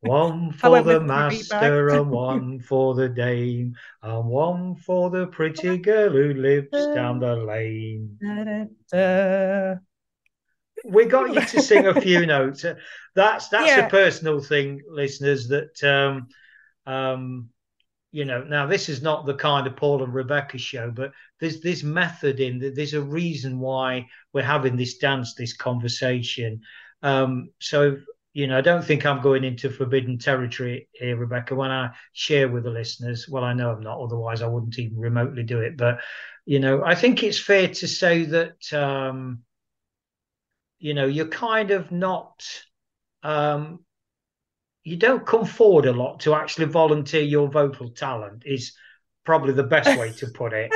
One 0.00 0.52
for 0.52 0.82
the 0.82 1.00
master 1.00 1.90
and 1.90 2.10
one 2.10 2.60
for 2.60 2.94
the 2.94 3.08
dame, 3.08 3.76
and 4.02 4.28
one 4.28 4.74
for 4.76 5.10
the 5.10 5.26
pretty 5.26 5.76
girl 5.88 6.10
who 6.10 6.34
lives 6.34 6.70
down 6.94 7.18
the 7.20 7.36
lane. 7.36 8.16
Da, 8.20 8.44
da, 8.44 8.64
da 8.90 9.89
we 10.84 11.04
got 11.06 11.34
you 11.34 11.40
to 11.40 11.62
sing 11.62 11.86
a 11.86 12.00
few 12.00 12.26
notes. 12.26 12.64
That's 13.14 13.48
that's 13.48 13.66
yeah. 13.66 13.86
a 13.86 13.90
personal 13.90 14.40
thing, 14.40 14.82
listeners. 14.88 15.48
That 15.48 15.82
um, 15.84 16.28
um, 16.92 17.48
you 18.12 18.24
know. 18.24 18.44
Now, 18.44 18.66
this 18.66 18.88
is 18.88 19.02
not 19.02 19.26
the 19.26 19.34
kind 19.34 19.66
of 19.66 19.76
Paul 19.76 20.02
and 20.02 20.14
Rebecca 20.14 20.58
show, 20.58 20.90
but 20.90 21.12
there's 21.40 21.60
this 21.60 21.82
method 21.82 22.40
in. 22.40 22.58
that. 22.60 22.76
There's 22.76 22.94
a 22.94 23.02
reason 23.02 23.58
why 23.58 24.06
we're 24.32 24.42
having 24.42 24.76
this 24.76 24.98
dance, 24.98 25.34
this 25.34 25.56
conversation. 25.56 26.62
Um, 27.02 27.50
so 27.58 27.96
you 28.32 28.46
know, 28.46 28.58
I 28.58 28.60
don't 28.60 28.84
think 28.84 29.04
I'm 29.04 29.20
going 29.20 29.44
into 29.44 29.70
forbidden 29.70 30.18
territory 30.18 30.88
here, 30.92 31.16
Rebecca, 31.16 31.54
when 31.54 31.70
I 31.70 31.90
share 32.12 32.48
with 32.48 32.64
the 32.64 32.70
listeners. 32.70 33.28
Well, 33.28 33.42
I 33.42 33.54
know 33.54 33.72
I'm 33.72 33.82
not, 33.82 34.00
otherwise, 34.00 34.40
I 34.40 34.46
wouldn't 34.46 34.78
even 34.78 34.98
remotely 34.98 35.42
do 35.42 35.60
it. 35.60 35.76
But, 35.76 35.98
you 36.46 36.60
know, 36.60 36.84
I 36.84 36.94
think 36.94 37.22
it's 37.22 37.40
fair 37.40 37.68
to 37.68 37.88
say 37.88 38.24
that, 38.26 38.72
um, 38.72 39.40
you 40.80 40.94
know, 40.94 41.06
you're 41.06 41.28
kind 41.28 41.70
of 41.70 41.92
not, 41.92 42.42
um, 43.22 43.84
you 44.82 44.96
don't 44.96 45.26
come 45.26 45.44
forward 45.44 45.86
a 45.86 45.92
lot 45.92 46.20
to 46.20 46.34
actually 46.34 46.64
volunteer 46.64 47.22
your 47.22 47.48
vocal 47.48 47.90
talent, 47.90 48.42
is 48.46 48.72
probably 49.30 49.52
the 49.52 49.62
best 49.62 49.96
way 49.96 50.10
to 50.10 50.26
put 50.26 50.52
it. 50.52 50.72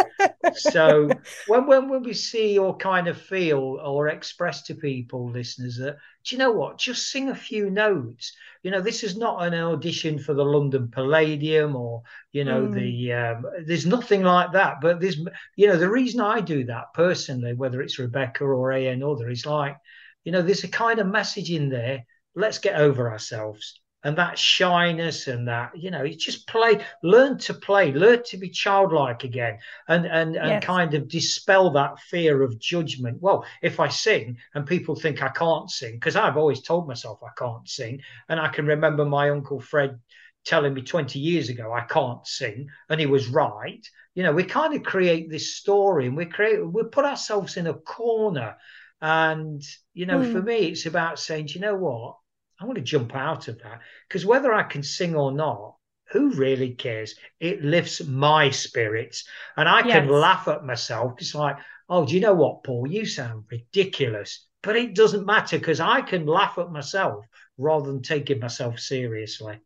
so 0.55 1.11
when, 1.49 1.67
when 1.67 1.89
when 1.89 2.05
we 2.05 2.15
see 2.15 2.57
or 2.57 2.77
kind 2.77 3.09
of 3.09 3.21
feel 3.21 3.81
or 3.85 4.07
express 4.07 4.63
to 4.63 4.77
people, 4.77 5.29
listeners, 5.29 5.77
that 5.79 5.97
do 6.25 6.37
you 6.37 6.39
know 6.39 6.53
what? 6.53 6.79
Just 6.79 7.11
sing 7.11 7.31
a 7.31 7.35
few 7.35 7.69
notes. 7.69 8.33
You 8.63 8.71
know, 8.71 8.81
this 8.81 9.03
is 9.03 9.17
not 9.17 9.45
an 9.45 9.55
audition 9.55 10.21
for 10.21 10.35
the 10.35 10.45
London 10.45 10.87
Palladium 10.89 11.75
or 11.75 12.03
you 12.31 12.45
know 12.45 12.69
mm. 12.69 12.75
the 12.75 13.13
um, 13.13 13.45
there's 13.67 13.87
nothing 13.87 14.23
like 14.23 14.53
that. 14.53 14.81
But 14.81 15.01
there's 15.01 15.19
you 15.57 15.67
know 15.67 15.77
the 15.77 15.91
reason 15.91 16.21
I 16.21 16.41
do 16.41 16.63
that 16.67 16.95
personally, 16.95 17.55
whether 17.55 17.83
it's 17.83 17.99
Rebecca 17.99 18.45
or 18.45 18.71
a 18.71 18.87
another, 18.87 19.31
is 19.31 19.47
like 19.47 19.77
you 20.23 20.31
know 20.31 20.43
there's 20.43 20.63
a 20.63 20.69
kind 20.69 21.01
of 21.01 21.09
message 21.09 21.51
in 21.51 21.71
there. 21.71 22.07
Let's 22.37 22.59
get 22.59 22.77
over 22.77 23.11
ourselves 23.11 23.81
and 24.05 24.19
that 24.19 24.39
shyness 24.39 25.27
and 25.27 25.49
that 25.49 25.71
you 25.75 25.91
know 25.91 26.05
it's 26.05 26.23
just 26.23 26.47
play 26.47 26.79
learn 27.03 27.39
to 27.39 27.55
play 27.55 27.93
learn 27.93 28.23
to 28.23 28.37
be 28.37 28.51
childlike 28.51 29.25
again 29.25 29.59
and 29.89 30.07
and 30.07 30.37
and 30.37 30.49
yes. 30.49 30.65
kind 30.65 30.95
of 30.95 31.09
dispel 31.09 31.71
that 31.71 31.99
fear 31.99 32.43
of 32.43 32.59
judgment 32.61 33.21
well 33.21 33.45
if 33.63 33.81
i 33.81 33.89
sing 33.89 34.37
and 34.55 34.67
people 34.67 34.95
think 34.95 35.23
i 35.23 35.29
can't 35.29 35.71
sing 35.71 35.95
because 35.95 36.15
i've 36.15 36.37
always 36.37 36.61
told 36.61 36.87
myself 36.87 37.19
i 37.25 37.31
can't 37.37 37.69
sing 37.69 38.01
and 38.29 38.39
i 38.39 38.49
can 38.49 38.67
remember 38.67 39.05
my 39.05 39.31
uncle 39.31 39.59
fred 39.59 39.99
telling 40.45 40.75
me 40.75 40.83
20 40.83 41.19
years 41.19 41.49
ago 41.49 41.73
i 41.73 41.81
can't 41.81 42.27
sing 42.27 42.69
and 42.91 43.01
he 43.01 43.07
was 43.07 43.29
right 43.29 43.89
you 44.15 44.23
know 44.23 44.33
we 44.33 44.45
kind 44.45 44.75
of 44.75 44.83
create 44.83 45.31
this 45.31 45.57
story 45.57 46.07
and 46.07 46.17
we 46.17 46.27
create 46.27 46.65
we 46.65 46.83
put 46.85 47.07
ourselves 47.07 47.57
in 47.57 47.67
a 47.67 47.75
corner 47.75 48.55
and 49.01 49.63
you 49.95 50.07
know 50.07 50.21
mm. 50.21 50.33
for 50.33 50.43
me 50.43 50.59
it's 50.69 50.87
about 50.87 51.19
saying 51.19 51.49
you 51.49 51.61
know 51.61 51.75
what 51.75 52.17
I 52.61 52.65
want 52.65 52.77
to 52.77 52.83
jump 52.83 53.15
out 53.15 53.49
of 53.49 53.61
that 53.63 53.81
because 54.09 54.25
whether 54.25 54.53
I 54.53 54.63
can 54.63 54.83
sing 54.83 55.15
or 55.15 55.33
not, 55.33 55.77
who 56.11 56.31
really 56.31 56.75
cares? 56.75 57.15
It 57.41 57.63
lifts 57.65 58.05
my 58.05 58.51
spirits, 58.51 59.25
and 59.57 59.69
I 59.69 59.83
can 59.83 60.09
laugh 60.09 60.47
at 60.49 60.65
myself. 60.65 61.15
It's 61.19 61.35
like, 61.35 61.57
oh, 61.89 62.07
do 62.07 62.15
you 62.15 62.21
know 62.21 62.35
what, 62.35 62.63
Paul? 62.63 62.87
You 62.87 63.07
sound 63.07 63.45
ridiculous, 63.51 64.47
but 64.63 64.77
it 64.77 64.95
doesn't 64.95 65.27
matter 65.27 65.59
because 65.59 65.81
I 65.81 66.03
can 66.03 66.27
laugh 66.27 66.59
at 66.59 66.71
myself 66.71 67.25
rather 67.59 67.91
than 67.91 68.03
taking 68.03 68.39
myself 68.39 68.79
seriously. 68.79 69.59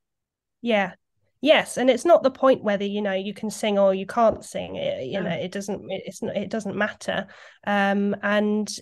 Yeah, 0.62 0.92
yes 1.40 1.76
and 1.76 1.88
it's 1.88 2.04
not 2.04 2.22
the 2.22 2.30
point 2.30 2.64
whether 2.64 2.84
you 2.84 3.00
know 3.00 3.12
you 3.12 3.32
can 3.32 3.50
sing 3.50 3.78
or 3.78 3.94
you 3.94 4.06
can't 4.06 4.44
sing 4.44 4.76
it 4.76 5.04
you 5.04 5.12
yeah. 5.12 5.20
know 5.20 5.30
it 5.30 5.52
doesn't 5.52 5.84
it's 5.88 6.22
not 6.22 6.36
it 6.36 6.50
doesn't 6.50 6.76
matter 6.76 7.26
um 7.66 8.16
and 8.22 8.80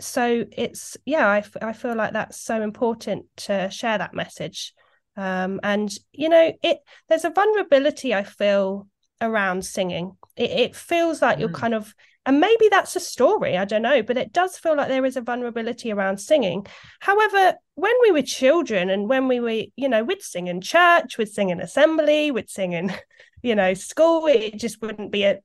so 0.00 0.44
it's 0.52 0.96
yeah 1.04 1.26
I, 1.26 1.38
f- 1.38 1.56
I 1.62 1.72
feel 1.72 1.94
like 1.94 2.12
that's 2.12 2.40
so 2.40 2.62
important 2.62 3.26
to 3.38 3.70
share 3.70 3.98
that 3.98 4.14
message. 4.14 4.74
Um, 5.16 5.60
and 5.62 5.92
you 6.12 6.28
know 6.28 6.52
it 6.62 6.78
there's 7.08 7.24
a 7.24 7.30
vulnerability 7.30 8.14
i 8.14 8.22
feel 8.22 8.86
around 9.20 9.64
singing. 9.64 10.16
It, 10.36 10.50
it 10.50 10.76
feels 10.76 11.20
like 11.20 11.36
mm. 11.36 11.40
you're 11.40 11.50
kind 11.50 11.74
of 11.74 11.94
and 12.26 12.38
maybe 12.38 12.68
that's 12.70 12.96
a 12.96 13.00
story 13.00 13.56
i 13.56 13.64
don't 13.64 13.82
know 13.82 14.02
but 14.02 14.18
it 14.18 14.32
does 14.32 14.58
feel 14.58 14.76
like 14.76 14.88
there 14.88 15.04
is 15.04 15.16
a 15.16 15.20
vulnerability 15.20 15.92
around 15.92 16.18
singing. 16.18 16.66
However 17.00 17.54
when 17.74 17.94
we 18.02 18.12
were 18.12 18.22
children 18.22 18.90
and 18.90 19.08
when 19.08 19.28
we 19.28 19.40
were 19.40 19.64
you 19.76 19.88
know 19.88 20.04
we'd 20.04 20.22
sing 20.22 20.46
in 20.46 20.60
church 20.60 21.18
we'd 21.18 21.28
sing 21.28 21.50
in 21.50 21.60
assembly 21.60 22.30
we'd 22.30 22.50
sing 22.50 22.72
in 22.72 22.92
you 23.42 23.54
know 23.54 23.74
school 23.74 24.26
it 24.26 24.56
just 24.58 24.80
wouldn't 24.80 25.10
be 25.10 25.24
a 25.24 25.40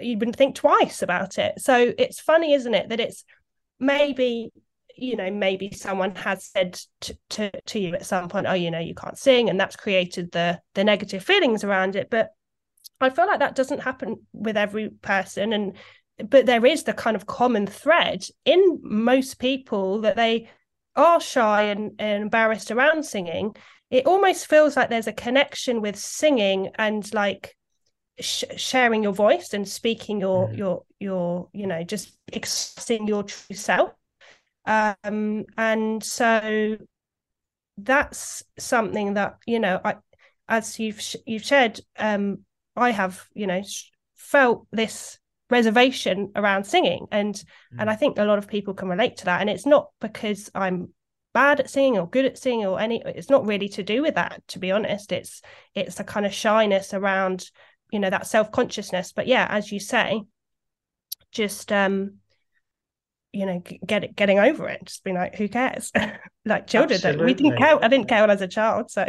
you 0.00 0.18
wouldn't 0.18 0.36
think 0.36 0.54
twice 0.54 1.02
about 1.02 1.38
it. 1.38 1.60
So 1.60 1.92
it's 1.98 2.20
funny 2.20 2.52
isn't 2.52 2.74
it 2.74 2.88
that 2.88 3.00
it's 3.00 3.24
maybe 3.78 4.50
you 4.96 5.16
know 5.16 5.30
maybe 5.30 5.70
someone 5.72 6.14
has 6.14 6.46
said 6.46 6.80
to, 7.00 7.16
to, 7.28 7.50
to 7.62 7.78
you 7.78 7.94
at 7.94 8.06
some 8.06 8.28
point 8.28 8.46
oh 8.46 8.54
you 8.54 8.70
know 8.70 8.78
you 8.78 8.94
can't 8.94 9.18
sing 9.18 9.50
and 9.50 9.60
that's 9.60 9.76
created 9.76 10.32
the 10.32 10.58
the 10.74 10.84
negative 10.84 11.22
feelings 11.22 11.64
around 11.64 11.96
it. 11.96 12.08
But 12.10 12.30
i 13.00 13.10
feel 13.10 13.26
like 13.26 13.40
that 13.40 13.54
doesn't 13.54 13.82
happen 13.82 14.16
with 14.32 14.56
every 14.56 14.88
person 14.88 15.52
and 15.52 15.76
but 16.30 16.46
there 16.46 16.64
is 16.64 16.84
the 16.84 16.94
kind 16.94 17.14
of 17.14 17.26
common 17.26 17.66
thread 17.66 18.24
in 18.44 18.80
most 18.82 19.38
people 19.38 20.00
that 20.00 20.16
they 20.16 20.48
are 20.94 21.20
shy 21.20 21.64
and, 21.64 21.92
and 21.98 22.22
embarrassed 22.22 22.70
around 22.70 23.04
singing. 23.04 23.54
It 23.90 24.06
almost 24.06 24.48
feels 24.48 24.76
like 24.76 24.88
there's 24.88 25.06
a 25.06 25.12
connection 25.12 25.80
with 25.80 25.96
singing 25.96 26.70
and 26.76 27.12
like 27.14 27.54
sh- 28.20 28.44
sharing 28.56 29.02
your 29.02 29.12
voice 29.12 29.52
and 29.52 29.68
speaking 29.68 30.20
your 30.20 30.48
mm. 30.48 30.56
your 30.56 30.84
your 30.98 31.48
you 31.52 31.66
know 31.66 31.82
just 31.82 32.16
expressing 32.32 33.06
your 33.06 33.22
true 33.22 33.56
self 33.56 33.90
um 34.64 35.44
and 35.56 36.02
so 36.02 36.76
that's 37.78 38.42
something 38.58 39.14
that 39.14 39.36
you 39.46 39.60
know 39.60 39.80
i 39.84 39.96
as 40.48 40.78
you've 40.78 41.00
sh- 41.00 41.16
you've 41.26 41.44
shared 41.44 41.80
um 41.98 42.38
i 42.74 42.90
have 42.90 43.26
you 43.34 43.46
know 43.46 43.62
sh- 43.62 43.90
felt 44.14 44.66
this 44.72 45.18
reservation 45.50 46.32
around 46.34 46.64
singing 46.64 47.06
and 47.12 47.34
mm. 47.34 47.42
and 47.78 47.90
i 47.90 47.94
think 47.94 48.18
a 48.18 48.24
lot 48.24 48.38
of 48.38 48.48
people 48.48 48.74
can 48.74 48.88
relate 48.88 49.16
to 49.18 49.26
that 49.26 49.40
and 49.40 49.50
it's 49.50 49.66
not 49.66 49.90
because 50.00 50.50
i'm 50.54 50.88
bad 51.36 51.60
at 51.60 51.68
singing 51.68 51.98
or 51.98 52.08
good 52.08 52.24
at 52.24 52.38
singing 52.38 52.64
or 52.64 52.80
any 52.80 53.02
it's 53.04 53.28
not 53.28 53.44
really 53.44 53.68
to 53.68 53.82
do 53.82 54.00
with 54.00 54.14
that 54.14 54.42
to 54.48 54.58
be 54.58 54.72
honest 54.72 55.12
it's 55.12 55.42
it's 55.74 56.00
a 56.00 56.04
kind 56.04 56.24
of 56.24 56.32
shyness 56.32 56.94
around 56.94 57.50
you 57.90 57.98
know 57.98 58.10
that 58.10 58.26
self-consciousness. 58.26 59.12
But 59.12 59.26
yeah 59.26 59.46
as 59.48 59.70
you 59.70 59.80
say 59.80 60.22
just 61.32 61.70
um 61.72 62.14
you 63.32 63.44
know 63.46 63.62
get 63.86 64.04
it 64.04 64.16
getting 64.16 64.38
over 64.38 64.68
it. 64.68 64.84
Just 64.84 65.04
being 65.04 65.16
like 65.16 65.36
who 65.36 65.48
cares? 65.48 65.92
Like 66.46 66.68
children 66.68 66.94
Absolutely. 66.94 67.24
we 67.24 67.34
didn't 67.34 67.58
care 67.58 67.84
i 67.84 67.88
didn't 67.88 68.06
care 68.06 68.20
when 68.20 68.30
i 68.30 68.34
was 68.34 68.40
a 68.40 68.46
child 68.46 68.88
so. 68.88 69.04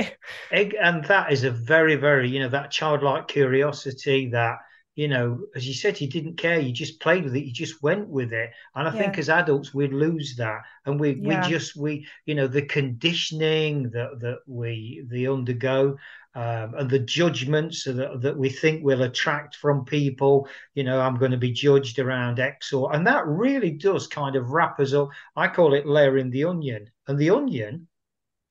And 0.52 1.06
that 1.06 1.32
is 1.32 1.44
a 1.44 1.52
very 1.52 1.96
very 1.96 2.28
you 2.28 2.40
know 2.40 2.50
that 2.50 2.72
childlike 2.72 3.28
curiosity 3.28 4.30
that 4.32 4.58
you 4.98 5.08
know 5.08 5.40
as 5.56 5.66
you 5.66 5.74
said 5.74 5.96
he 5.96 6.08
didn't 6.08 6.36
care 6.36 6.60
He 6.60 6.74
just 6.74 7.00
played 7.00 7.24
with 7.24 7.36
it 7.36 7.44
He 7.44 7.52
just 7.52 7.82
went 7.82 8.10
with 8.10 8.34
it 8.34 8.50
and 8.76 8.88
i 8.88 8.94
yeah. 8.94 9.00
think 9.00 9.18
as 9.18 9.30
adults 9.30 9.74
we 9.74 9.88
lose 9.88 10.36
that 10.38 10.64
and 10.86 11.00
we 11.00 11.12
yeah. 11.14 11.42
we 11.42 11.50
just 11.50 11.78
we 11.78 12.06
you 12.26 12.36
know 12.36 12.48
the 12.48 12.64
conditioning 12.64 13.92
that 13.92 14.20
that 14.20 14.40
we 14.48 15.06
the 15.10 15.28
undergo 15.28 15.96
um, 16.36 16.76
and 16.76 16.90
the 16.90 17.00
judgments 17.00 17.84
that, 17.86 18.22
that 18.22 18.38
we 18.38 18.50
think 18.50 18.84
will 18.84 19.02
attract 19.02 19.56
from 19.56 19.86
people. 19.86 20.48
You 20.76 20.84
know, 20.84 21.02
I'm 21.02 21.18
going 21.18 21.32
to 21.32 21.38
be 21.38 21.52
judged 21.52 21.98
around 21.98 22.40
X 22.40 22.72
or, 22.74 22.94
and 22.94 23.08
that 23.08 23.26
really 23.26 23.72
does 23.72 24.06
kind 24.06 24.36
of 24.36 24.52
wrap 24.52 24.80
us 24.80 24.94
up. 24.94 25.10
I 25.36 25.48
call 25.48 25.74
it 25.74 25.88
layering 25.88 26.30
the 26.30 26.44
onion, 26.44 26.92
and 27.08 27.18
the 27.18 27.32
onion 27.32 27.88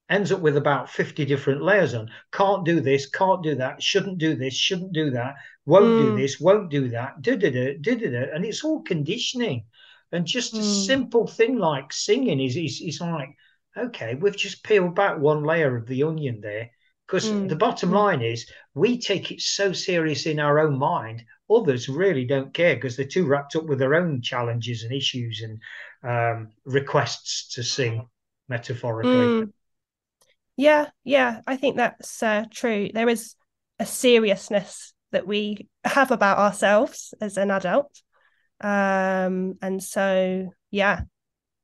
ends 0.08 0.30
up 0.30 0.40
with 0.40 0.56
about 0.56 0.90
50 0.90 1.24
different 1.24 1.62
layers 1.62 1.94
on. 1.94 2.10
Can't 2.32 2.64
do 2.64 2.80
this, 2.80 3.08
can't 3.08 3.42
do 3.42 3.54
that, 3.56 3.82
shouldn't 3.82 4.18
do 4.18 4.36
this, 4.36 4.54
shouldn't 4.54 4.92
do 4.92 5.10
that, 5.10 5.34
won't 5.64 5.86
mm. 5.86 6.02
do 6.02 6.16
this, 6.16 6.40
won't 6.40 6.70
do 6.70 6.88
that, 6.90 7.22
did 7.22 7.42
it, 7.42 7.82
did 7.82 8.02
it, 8.02 8.30
and 8.32 8.44
it's 8.44 8.64
all 8.64 8.82
conditioning. 8.82 9.64
And 10.12 10.24
just 10.24 10.54
mm. 10.54 10.60
a 10.60 10.62
simple 10.62 11.26
thing 11.26 11.58
like 11.58 11.92
singing 11.92 12.40
is, 12.40 12.56
is, 12.56 12.80
is 12.80 13.00
like, 13.00 13.30
okay, 13.76 14.14
we've 14.14 14.36
just 14.36 14.62
peeled 14.62 14.94
back 14.94 15.18
one 15.18 15.42
layer 15.42 15.76
of 15.76 15.86
the 15.86 16.04
onion 16.04 16.40
there 16.40 16.70
because 17.06 17.28
mm. 17.28 17.48
the 17.48 17.56
bottom 17.56 17.90
mm. 17.90 17.94
line 17.94 18.22
is 18.22 18.50
we 18.74 18.98
take 18.98 19.32
it 19.32 19.40
so 19.40 19.72
serious 19.72 20.26
in 20.26 20.38
our 20.38 20.60
own 20.60 20.78
mind, 20.78 21.24
others 21.50 21.88
really 21.88 22.24
don't 22.24 22.54
care 22.54 22.76
because 22.76 22.96
they're 22.96 23.06
too 23.06 23.26
wrapped 23.26 23.56
up 23.56 23.64
with 23.64 23.78
their 23.78 23.94
own 23.94 24.22
challenges 24.22 24.84
and 24.84 24.92
issues 24.92 25.42
and 25.42 25.60
um, 26.08 26.48
requests 26.64 27.54
to 27.54 27.62
sing 27.62 28.08
metaphorically. 28.48 29.52
Yeah, 30.56 30.88
yeah, 31.04 31.42
I 31.46 31.56
think 31.56 31.76
that's 31.76 32.22
uh, 32.22 32.44
true. 32.50 32.88
There 32.92 33.08
is 33.08 33.34
a 33.78 33.86
seriousness 33.86 34.94
that 35.12 35.26
we 35.26 35.68
have 35.84 36.10
about 36.10 36.38
ourselves 36.38 37.12
as 37.20 37.36
an 37.36 37.50
adult. 37.50 38.02
Um, 38.60 39.58
and 39.60 39.82
so, 39.82 40.50
yeah, 40.70 41.02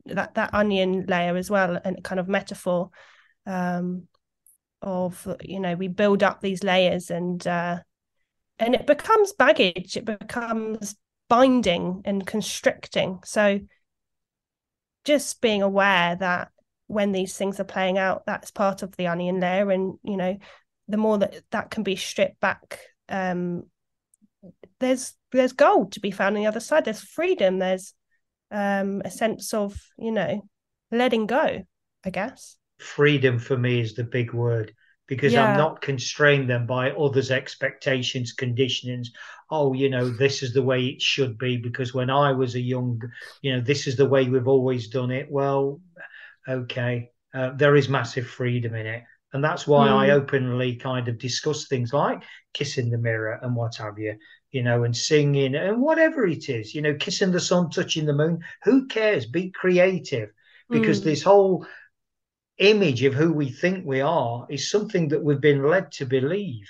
that, 0.06 0.34
that 0.34 0.54
onion 0.54 1.06
layer 1.06 1.36
as 1.36 1.50
well, 1.50 1.80
and 1.84 2.02
kind 2.04 2.20
of 2.20 2.28
metaphor. 2.28 2.90
Um, 3.46 4.08
of 4.82 5.26
you 5.42 5.60
know 5.60 5.74
we 5.74 5.88
build 5.88 6.22
up 6.22 6.40
these 6.40 6.62
layers 6.64 7.10
and 7.10 7.46
uh, 7.46 7.78
and 8.58 8.74
it 8.74 8.86
becomes 8.86 9.32
baggage 9.32 9.96
it 9.96 10.04
becomes 10.04 10.96
binding 11.28 12.02
and 12.04 12.26
constricting 12.26 13.20
so 13.24 13.60
just 15.04 15.40
being 15.40 15.62
aware 15.62 16.16
that 16.16 16.51
when 16.92 17.12
these 17.12 17.36
things 17.36 17.58
are 17.58 17.64
playing 17.64 17.98
out 17.98 18.24
that's 18.26 18.50
part 18.50 18.82
of 18.82 18.94
the 18.96 19.06
onion 19.06 19.40
layer 19.40 19.70
and 19.70 19.98
you 20.02 20.16
know 20.16 20.36
the 20.88 20.96
more 20.96 21.18
that 21.18 21.42
that 21.50 21.70
can 21.70 21.82
be 21.82 21.96
stripped 21.96 22.40
back 22.40 22.80
um 23.08 23.64
there's 24.80 25.14
there's 25.30 25.52
gold 25.52 25.92
to 25.92 26.00
be 26.00 26.10
found 26.10 26.36
on 26.36 26.42
the 26.42 26.48
other 26.48 26.60
side 26.60 26.84
there's 26.84 27.00
freedom 27.00 27.58
there's 27.58 27.94
um 28.50 29.00
a 29.04 29.10
sense 29.10 29.54
of 29.54 29.80
you 29.98 30.12
know 30.12 30.46
letting 30.90 31.26
go 31.26 31.62
i 32.04 32.10
guess 32.10 32.56
freedom 32.78 33.38
for 33.38 33.56
me 33.56 33.80
is 33.80 33.94
the 33.94 34.04
big 34.04 34.32
word 34.32 34.74
because 35.06 35.34
Yeah. 35.34 35.44
I'm 35.50 35.56
not 35.56 35.82
constrained 35.82 36.48
then 36.48 36.64
by 36.66 36.90
others' 36.92 37.30
expectations, 37.30 38.34
conditionings. 38.34 39.08
Oh, 39.50 39.72
you 39.74 39.90
know, 39.90 40.08
this 40.08 40.42
is 40.42 40.54
the 40.54 40.62
way 40.62 40.86
it 40.86 41.02
should 41.02 41.36
be 41.38 41.58
because 41.58 41.92
when 41.92 42.08
I 42.08 42.32
was 42.32 42.54
a 42.54 42.60
young, 42.60 43.00
you 43.42 43.52
know, 43.52 43.60
this 43.60 43.86
is 43.86 43.96
the 43.96 44.06
way 44.06 44.28
we've 44.28 44.48
always 44.48 44.88
done 44.88 45.10
it. 45.10 45.30
Well, 45.30 45.80
okay, 46.48 47.10
uh, 47.34 47.50
there 47.56 47.76
is 47.76 47.88
massive 47.88 48.26
freedom 48.26 48.74
in 48.74 48.86
it. 48.86 49.04
And 49.32 49.42
that's 49.42 49.66
why 49.66 49.88
I 49.88 50.10
Mm. 50.10 50.10
openly 50.10 50.76
kind 50.76 51.08
of 51.08 51.18
discuss 51.18 51.66
things 51.66 51.92
like 51.92 52.22
kissing 52.52 52.90
the 52.90 52.98
mirror 52.98 53.38
and 53.42 53.56
what 53.56 53.76
have 53.76 53.98
you, 53.98 54.16
you 54.50 54.62
know, 54.62 54.84
and 54.84 54.94
singing 54.96 55.54
and 55.54 55.80
whatever 55.80 56.26
it 56.26 56.48
is, 56.50 56.74
you 56.74 56.82
know, 56.82 56.94
kissing 56.94 57.32
the 57.32 57.40
sun, 57.40 57.70
touching 57.70 58.04
the 58.06 58.12
moon. 58.12 58.40
Who 58.64 58.86
cares? 58.88 59.26
Be 59.26 59.50
creative 59.50 60.30
because 60.70 61.00
Mm. 61.00 61.04
this 61.04 61.22
whole 61.22 61.66
image 62.58 63.02
of 63.02 63.14
who 63.14 63.32
we 63.32 63.50
think 63.50 63.84
we 63.86 64.00
are 64.00 64.46
is 64.50 64.70
something 64.70 65.08
that 65.08 65.22
we've 65.22 65.40
been 65.40 65.64
led 65.68 65.92
to 65.92 66.06
believe. 66.06 66.68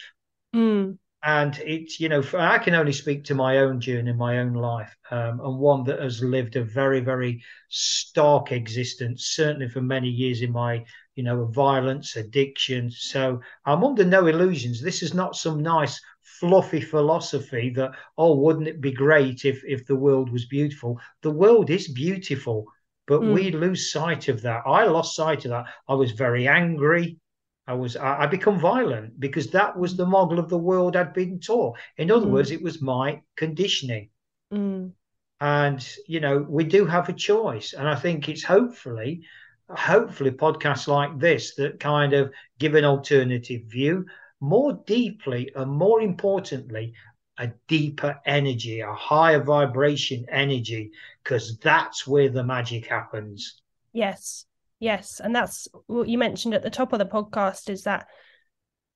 Mm. 0.54 0.98
And 1.24 1.56
it's, 1.64 2.00
you 2.00 2.08
know, 2.08 2.20
for, 2.20 2.40
I 2.40 2.58
can 2.58 2.74
only 2.74 2.92
speak 2.92 3.24
to 3.24 3.34
my 3.34 3.58
own 3.58 3.80
journey, 3.80 4.10
in 4.10 4.16
my 4.16 4.38
own 4.40 4.54
life, 4.54 4.96
um, 5.10 5.40
and 5.40 5.58
one 5.58 5.84
that 5.84 6.00
has 6.00 6.22
lived 6.22 6.56
a 6.56 6.64
very, 6.64 7.00
very 7.00 7.42
stark 7.68 8.50
existence, 8.50 9.26
certainly 9.26 9.68
for 9.68 9.80
many 9.80 10.08
years 10.08 10.42
in 10.42 10.50
my, 10.50 10.84
you 11.14 11.22
know, 11.22 11.44
violence, 11.46 12.16
addiction. 12.16 12.90
So 12.90 13.40
I'm 13.64 13.84
under 13.84 14.04
no 14.04 14.26
illusions. 14.26 14.82
This 14.82 15.02
is 15.02 15.14
not 15.14 15.36
some 15.36 15.62
nice, 15.62 16.00
fluffy 16.40 16.80
philosophy 16.80 17.70
that, 17.70 17.92
oh, 18.18 18.34
wouldn't 18.36 18.66
it 18.66 18.80
be 18.80 18.92
great 18.92 19.44
if 19.44 19.62
if 19.64 19.86
the 19.86 19.94
world 19.96 20.32
was 20.32 20.46
beautiful? 20.46 20.98
The 21.22 21.30
world 21.30 21.70
is 21.70 21.86
beautiful, 21.86 22.66
but 23.06 23.20
Mm. 23.20 23.32
we 23.34 23.50
lose 23.52 23.92
sight 23.92 24.28
of 24.28 24.42
that. 24.42 24.62
I 24.66 24.86
lost 24.86 25.14
sight 25.14 25.44
of 25.44 25.52
that. 25.52 25.66
I 25.88 25.94
was 25.94 26.10
very 26.12 26.48
angry. 26.48 27.18
I 27.66 27.74
was 27.74 27.96
I, 27.96 28.22
I 28.22 28.26
become 28.26 28.58
violent 28.60 29.18
because 29.18 29.50
that 29.50 29.76
was 29.78 29.96
the 29.96 30.06
model 30.06 30.38
of 30.38 30.48
the 30.48 30.58
world 30.58 30.96
I'd 30.96 31.12
been 31.14 31.40
taught. 31.40 31.78
In 31.96 32.10
other 32.10 32.26
Mm. 32.26 32.30
words, 32.30 32.50
it 32.50 32.62
was 32.62 32.80
my 32.82 33.22
conditioning. 33.36 34.10
Mm. 34.52 34.92
And 35.40 35.86
you 36.06 36.20
know, 36.20 36.38
we 36.48 36.64
do 36.64 36.86
have 36.86 37.08
a 37.08 37.12
choice. 37.12 37.74
And 37.74 37.86
I 37.88 37.94
think 37.96 38.28
it's 38.30 38.42
hopefully, 38.44 39.22
hopefully 39.68 40.30
podcasts 40.30 40.86
like 40.88 41.18
this 41.18 41.54
that 41.56 41.80
kind 41.80 42.12
of 42.14 42.32
give 42.58 42.74
an 42.74 42.84
alternative 42.84 43.62
view, 43.66 44.06
more 44.40 44.72
deeply 44.86 45.52
and 45.54 45.70
more 45.70 46.00
importantly, 46.00 46.94
a 47.38 47.48
deeper 47.68 48.20
energy, 48.24 48.80
a 48.80 48.92
higher 48.94 49.42
vibration 49.42 50.24
energy, 50.30 50.92
because 51.22 51.58
that's 51.58 52.06
where 52.06 52.28
the 52.30 52.44
magic 52.44 52.86
happens. 52.86 53.60
Yes, 53.92 54.46
yes, 54.82 55.20
and 55.22 55.34
that's 55.34 55.68
what 55.86 56.08
you 56.08 56.18
mentioned 56.18 56.54
at 56.54 56.62
the 56.62 56.70
top 56.70 56.92
of 56.92 56.98
the 56.98 57.06
podcast 57.06 57.70
is 57.70 57.84
that 57.84 58.06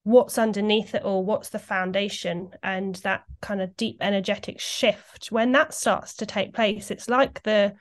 what's 0.03 0.37
underneath 0.37 0.94
it 0.94 1.05
all, 1.05 1.25
what's 1.25 1.51
the 1.51 1.59
foundation, 1.59 2.51
and 2.62 2.96
that 2.96 3.22
kind 3.40 3.62
of 3.62 3.77
deep 3.77 3.99
energetic 4.01 4.61
shift. 4.61 5.29
When 5.31 5.53
that 5.53 5.72
starts 5.72 6.14
to 6.16 6.27
take 6.27 6.55
place, 6.55 6.90
it's 6.90 7.09
like 7.09 7.42
the 7.44 7.75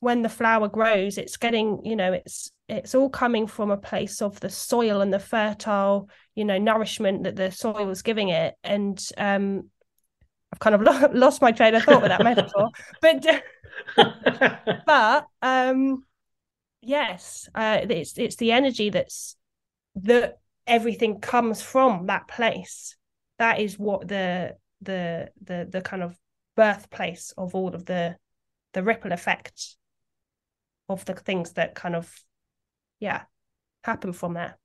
when 0.00 0.22
the 0.22 0.28
flower 0.28 0.68
grows, 0.68 1.16
it's 1.18 1.36
getting, 1.36 1.84
you 1.84 1.96
know, 1.96 2.14
it's 2.14 2.50
it's 2.66 2.94
all 2.94 3.10
coming 3.10 3.46
from 3.46 3.70
a 3.70 3.76
place 3.76 4.22
of 4.22 4.40
the 4.40 4.50
soil 4.50 5.02
and 5.02 5.12
the 5.12 5.20
fertile, 5.20 6.08
you 6.34 6.46
know, 6.46 6.58
nourishment 6.58 7.24
that 7.24 7.36
the 7.36 7.52
soil 7.52 7.90
is 7.90 8.02
giving 8.02 8.30
it. 8.30 8.54
And 8.64 9.00
um 9.18 9.70
I've 10.50 10.60
kind 10.60 10.74
of 10.74 10.80
lo- 10.82 11.10
lost 11.12 11.42
my 11.42 11.52
train 11.52 11.74
of 11.74 11.82
thought 11.82 12.00
with 12.02 12.10
that 12.10 12.24
metaphor, 12.24 12.70
but 13.02 13.26
but 14.86 15.26
um 15.42 16.04
yes 16.82 17.48
uh 17.54 17.78
it's 17.88 18.18
it's 18.18 18.36
the 18.36 18.52
energy 18.52 18.90
that's 18.90 19.36
that 19.94 20.38
everything 20.66 21.20
comes 21.20 21.62
from 21.62 22.06
that 22.06 22.28
place. 22.28 22.96
That 23.38 23.60
is 23.60 23.78
what 23.78 24.08
the 24.08 24.56
the 24.80 25.30
the 25.42 25.68
the 25.70 25.80
kind 25.80 26.02
of 26.02 26.16
birthplace 26.56 27.32
of 27.36 27.54
all 27.54 27.74
of 27.74 27.84
the 27.84 28.16
the 28.72 28.82
ripple 28.82 29.12
effect 29.12 29.76
of 30.88 31.04
the 31.04 31.14
things 31.14 31.52
that 31.52 31.74
kind 31.74 31.96
of 31.96 32.12
yeah 33.00 33.22
happen 33.84 34.12
from 34.12 34.34
there. 34.34 34.58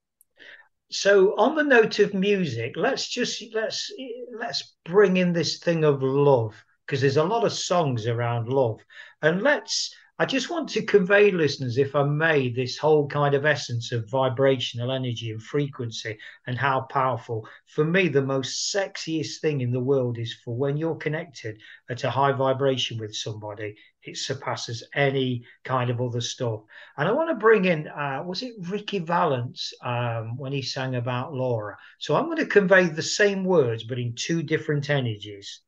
So 0.90 1.36
on 1.38 1.56
the 1.56 1.64
note 1.64 2.00
of 2.00 2.14
music 2.14 2.74
let's 2.76 3.08
just 3.08 3.44
let's 3.54 3.92
let's 4.40 4.76
bring 4.86 5.18
in 5.18 5.34
this 5.34 5.60
thing 5.60 5.84
of 5.84 6.02
love 6.02 6.54
because 6.86 7.02
there's 7.02 7.18
a 7.18 7.24
lot 7.24 7.44
of 7.44 7.52
songs 7.52 8.08
around 8.08 8.48
love. 8.48 8.80
And 9.22 9.42
let's 9.42 9.94
i 10.20 10.26
just 10.26 10.50
want 10.50 10.70
to 10.70 10.82
convey 10.84 11.32
listeners 11.32 11.78
if 11.78 11.96
i 11.96 12.04
may 12.04 12.50
this 12.50 12.78
whole 12.78 13.08
kind 13.08 13.36
of 13.36 13.46
essence 13.46 13.92
of 13.92 14.10
vibrational 14.10 14.92
energy 14.92 15.32
and 15.32 15.42
frequency 15.42 16.18
and 16.48 16.58
how 16.58 16.82
powerful 16.82 17.48
for 17.66 17.86
me 17.86 18.08
the 18.08 18.22
most 18.22 18.74
sexiest 18.74 19.40
thing 19.40 19.62
in 19.62 19.72
the 19.72 19.80
world 19.80 20.18
is 20.18 20.34
for 20.44 20.56
when 20.56 20.78
you're 20.78 20.96
connected 20.96 21.58
at 21.90 22.04
a 22.04 22.10
high 22.10 22.32
vibration 22.32 22.98
with 22.98 23.16
somebody 23.16 23.76
it 24.08 24.18
surpasses 24.18 24.84
any 24.96 25.44
kind 25.64 25.90
of 25.90 26.02
other 26.02 26.22
stuff. 26.22 26.62
And 26.98 27.08
I 27.08 27.12
want 27.12 27.30
to 27.30 27.36
bring 27.36 27.66
in, 27.66 27.88
uh, 27.88 28.24
was 28.26 28.42
it 28.42 28.54
Ricky 28.60 29.00
Valance 29.00 29.74
um, 29.84 30.38
when 30.38 30.54
he 30.54 30.62
sang 30.62 30.96
about 30.96 31.34
Laura? 31.34 31.78
So 32.00 32.16
I'm 32.16 32.26
going 32.26 32.38
to 32.38 32.46
convey 32.46 32.88
the 32.88 33.02
same 33.02 33.44
words, 33.44 33.84
but 33.84 34.00
in 34.00 34.16
two 34.16 34.44
different 34.44 34.90
energies. 34.90 35.62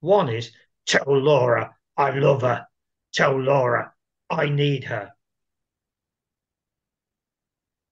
One 0.00 0.28
is, 0.28 0.50
tell 0.86 1.04
Laura 1.06 1.74
I 1.96 2.10
love 2.10 2.42
her. 2.42 2.66
Tell 3.14 3.40
Laura 3.40 3.92
I 4.28 4.48
need 4.48 4.84
her. 4.84 5.12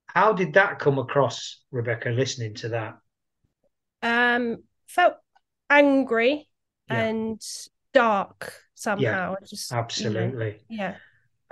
How 0.07 0.33
did 0.33 0.55
that 0.55 0.79
come 0.79 0.99
across, 0.99 1.63
Rebecca, 1.71 2.11
listening 2.11 2.55
to 2.55 2.69
that? 2.71 2.99
um 4.03 4.65
felt 4.89 5.15
angry 5.71 6.49
Yeah. 6.91 7.05
and 7.05 7.41
dark 7.95 8.53
somehow 8.75 9.37
I 9.41 9.45
just 9.47 9.71
you 9.71 9.77
know, 9.77 9.79
Absolutely. 9.81 10.61
yeah 10.69 10.97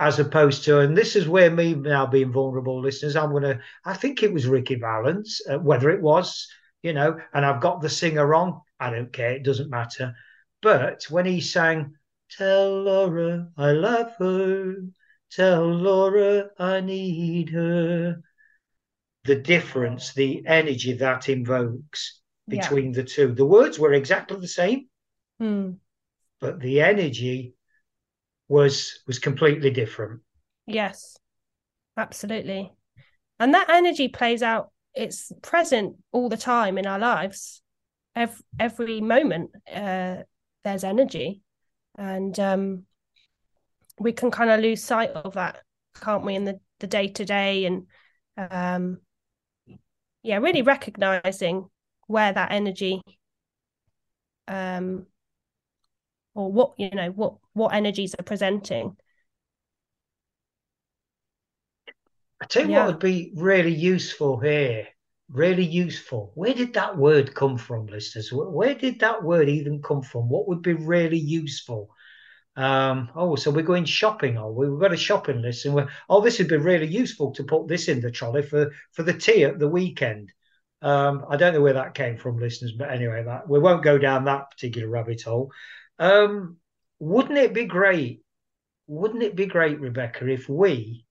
as 0.01 0.19
opposed 0.19 0.65
to, 0.65 0.81
and 0.81 0.97
this 0.97 1.15
is 1.15 1.29
where 1.29 1.51
me 1.51 1.75
now 1.75 2.07
being 2.07 2.33
vulnerable, 2.33 2.81
listeners, 2.81 3.17
I'm 3.17 3.31
going 3.33 3.43
to, 3.43 3.61
I 3.85 3.93
think 3.93 4.23
it 4.23 4.33
was 4.33 4.47
Ricky 4.47 4.77
Valance, 4.77 5.43
uh, 5.47 5.59
whether 5.59 5.91
it 5.91 6.01
was, 6.01 6.49
you 6.83 6.95
know, 6.95 7.19
and 7.35 7.45
I've 7.45 7.61
got 7.61 7.83
the 7.83 7.91
singer 7.91 8.27
wrong. 8.27 8.63
I 8.81 8.89
don't 8.89 9.13
care. 9.13 9.33
It 9.33 9.43
doesn't 9.43 9.69
matter. 9.69 10.15
But 10.63 11.05
when 11.11 11.27
he 11.27 11.43
sang, 11.43 11.97
Tell 12.37 12.83
Laura 12.83 13.51
I 13.57 13.73
love 13.73 14.15
her, 14.19 14.77
tell 15.31 15.67
Laura 15.67 16.51
I 16.59 16.81
need 16.81 17.51
her, 17.51 18.23
the 19.25 19.37
difference, 19.37 20.15
the 20.15 20.43
energy 20.47 20.95
that 20.95 21.29
invokes 21.29 22.21
yeah 22.47 22.61
between 22.63 22.93
the 22.93 23.05
two. 23.05 23.35
The 23.35 23.45
words 23.45 23.79
were 23.79 23.93
exactly 23.93 24.39
the 24.41 24.49
same, 24.49 24.89
Hmm. 25.39 25.73
but 26.41 26.61
the 26.61 26.81
energy 26.81 27.55
was 28.49 29.01
was 29.07 29.19
completely 29.19 29.71
different. 29.71 30.21
Yes, 30.67 31.19
absolutely. 31.97 32.73
And 33.39 33.55
that 33.55 33.71
energy 33.71 34.09
plays 34.09 34.43
out, 34.43 34.71
it's 34.95 35.33
present 35.43 35.97
all 36.13 36.29
the 36.29 36.37
time 36.37 36.79
in 36.79 36.87
our 36.87 36.99
lives. 36.99 37.63
Every, 38.15 38.45
every 38.59 39.01
moment, 39.01 39.51
uh, 39.73 40.17
there's 40.65 40.85
energy. 40.85 41.43
And 42.01 42.41
um, 42.41 42.85
we 43.99 44.13
can 44.13 44.31
kind 44.31 44.49
of 44.49 44.61
lose 44.61 44.83
sight 44.83 45.11
of 45.11 45.35
that, 45.35 45.59
can't 46.01 46.25
we, 46.25 46.35
in 46.35 46.47
the, 46.47 46.59
the 46.79 46.87
day 46.87 47.09
to 47.09 47.25
day? 47.27 47.67
And 47.67 47.87
um, 48.39 49.01
yeah, 50.23 50.39
really 50.39 50.63
recognizing 50.63 51.69
where 52.07 52.33
that 52.33 52.53
energy 52.53 53.03
um, 54.49 55.05
or 56.35 56.51
what, 56.51 56.73
you 56.79 56.89
know, 56.91 57.11
what, 57.11 57.35
what 57.53 57.75
energies 57.75 58.15
are 58.19 58.25
presenting. 58.25 58.97
I 62.41 62.47
tell 62.47 62.65
you 62.65 62.71
Yeah. 62.71 62.85
what 62.85 62.95
would 62.95 63.01
be 63.01 63.33
really 63.37 63.75
useful 63.75 64.41
here. 64.41 64.89
Really 65.33 65.65
useful. 65.65 66.33
Where 66.35 66.55
did 66.55 66.75
that 66.75 66.97
word 66.97 67.35
come 67.35 67.57
from, 67.57 67.87
listeners? 67.87 68.33
Where, 68.33 68.75
did 68.75 68.99
that 69.01 69.23
word 69.23 69.49
even 69.49 69.81
come 69.81 70.03
from? 70.03 70.29
What 70.29 70.49
would 70.49 70.63
be 70.63 70.73
really 70.73 71.19
useful? 71.19 71.95
Um, 72.57 73.11
oh, 73.15 73.37
so 73.37 73.53
we're 73.53 73.63
going 73.63 73.85
shopping, 73.85 74.37
are 74.37 74.51
we? 74.51 74.69
We've 74.69 74.81
got 74.81 74.93
a 74.93 74.97
shopping 74.97 75.41
list, 75.41 75.67
and 75.67 75.75
we're 75.75 75.89
oh, 76.09 76.21
this 76.21 76.39
would 76.39 76.49
be 76.49 76.57
really 76.57 76.89
useful 76.89 77.33
to 77.35 77.45
put 77.45 77.69
this 77.69 77.89
in 77.89 78.01
the 78.01 78.11
trolley 78.11 78.43
for 78.43 78.73
for 78.91 79.05
the 79.05 79.15
tea 79.15 79.45
at 79.45 79.61
the 79.61 79.69
weekend. 79.69 80.33
Um, 80.83 81.25
I 81.29 81.37
don't 81.37 81.55
know 81.55 81.61
where 81.61 81.75
that 81.75 81.95
came 81.95 82.17
from, 82.17 82.39
listeners, 82.39 82.73
but 82.73 82.91
anyway, 82.91 83.23
that 83.25 83.49
we 83.49 83.61
won't 83.61 83.85
go 83.85 83.99
down 83.99 84.25
that 84.25 84.51
particular 84.51 84.89
rabbit 84.89 85.23
hole. 85.23 85.53
Um, 86.01 86.57
wouldn't 86.99 87.39
it 87.39 87.55
be 87.55 87.67
great? 87.67 88.23
Wouldn't 88.89 89.23
it 89.23 89.37
be 89.37 89.47
great, 89.47 89.79
Rebecca, 89.79 90.27
if 90.27 90.49
we 90.49 91.05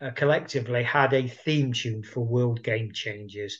uh, 0.00 0.10
collectively 0.10 0.82
had 0.82 1.12
a 1.12 1.26
theme 1.26 1.72
tune 1.72 2.02
for 2.02 2.20
World 2.20 2.62
Game 2.62 2.92
Changers, 2.92 3.58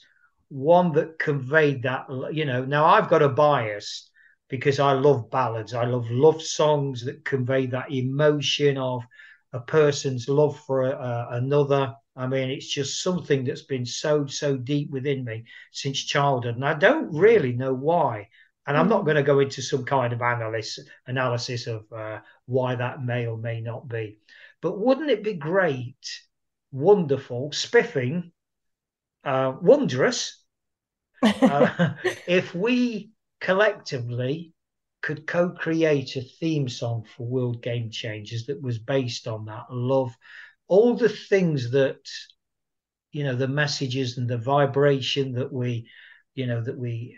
one 0.49 0.93
that 0.93 1.19
conveyed 1.19 1.83
that. 1.83 2.07
You 2.33 2.45
know, 2.45 2.65
now 2.65 2.87
I've 2.87 3.09
got 3.09 3.23
a 3.23 3.29
bias 3.29 4.11
because 4.49 4.79
I 4.79 4.93
love 4.93 5.31
ballads. 5.31 5.75
I 5.75 5.85
love 5.85 6.11
love 6.11 6.43
songs 6.43 7.05
that 7.05 7.25
convey 7.25 7.67
that 7.67 7.93
emotion 7.93 8.79
of 8.79 9.03
a 9.53 9.61
person's 9.61 10.29
love 10.29 10.59
for 10.61 10.83
a, 10.83 10.91
a, 10.91 11.29
another. 11.33 11.95
I 12.17 12.27
mean, 12.27 12.51
it's 12.51 12.69
just 12.69 13.03
something 13.03 13.45
that's 13.45 13.63
been 13.63 13.87
so, 13.87 14.27
so 14.27 14.57
deep 14.57 14.91
within 14.91 15.25
me 15.25 15.45
since 15.73 16.03
childhood. 16.05 16.57
And 16.57 16.65
I 16.65 16.75
don't 16.75 17.15
really 17.15 17.53
know 17.53 17.73
why. 17.73 18.29
And 18.67 18.77
I'm 18.77 18.89
not 18.89 19.01
hmm. 19.01 19.07
going 19.07 19.17
to 19.17 19.23
go 19.23 19.39
into 19.39 19.63
some 19.63 19.85
kind 19.85 20.13
of 20.13 20.21
analysis 20.21 20.87
analysis 21.07 21.67
of 21.67 21.91
uh, 21.93 22.21
why 22.47 22.75
that 22.75 23.03
may 23.03 23.27
or 23.27 23.39
may 23.39 23.61
not 23.61 23.89
be. 23.89 24.19
But 24.61 24.79
wouldn't 24.79 25.11
it 25.11 25.23
be 25.23 25.35
great, 25.35 25.97
wonderful, 26.73 27.53
spiffing, 27.53 28.33
uh, 29.25 29.55
wondrous, 29.61 30.43
uh, 31.23 31.95
if 32.27 32.55
we 32.55 33.11
collectively 33.41 34.53
could 35.01 35.27
co-create 35.27 36.17
a 36.17 36.23
theme 36.23 36.69
song 36.69 37.05
for 37.17 37.27
World 37.27 37.63
Game 37.63 37.91
Changers 37.91 38.47
that 38.47 38.61
was 38.61 38.79
based 38.79 39.29
on 39.29 39.45
that 39.47 39.67
love, 39.71 40.15
all 40.67 40.97
the 40.97 41.09
things 41.09 41.71
that 41.71 42.01
you 43.13 43.25
know, 43.25 43.35
the 43.35 43.49
messages 43.49 44.19
and 44.19 44.29
the 44.29 44.39
vibration 44.39 45.33
that 45.33 45.53
we, 45.53 45.89
you 46.35 46.47
know, 46.47 46.63
that 46.63 46.79
we 46.79 47.17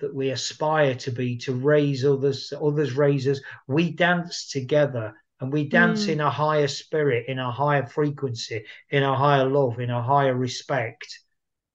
that 0.00 0.14
we 0.14 0.30
aspire 0.30 0.94
to 0.94 1.10
be 1.10 1.38
to 1.38 1.54
raise 1.54 2.04
others, 2.04 2.52
others 2.60 2.92
raise 2.92 3.26
us. 3.26 3.40
We 3.66 3.90
dance 3.90 4.48
together 4.48 5.14
and 5.40 5.52
we 5.52 5.68
dance 5.68 6.06
mm. 6.06 6.10
in 6.10 6.20
a 6.20 6.30
higher 6.30 6.68
spirit, 6.68 7.26
in 7.28 7.38
a 7.38 7.50
higher 7.50 7.86
frequency, 7.86 8.64
in 8.90 9.02
a 9.02 9.16
higher 9.16 9.46
love, 9.46 9.80
in 9.80 9.90
a 9.90 10.02
higher 10.02 10.34
respect. 10.34 11.20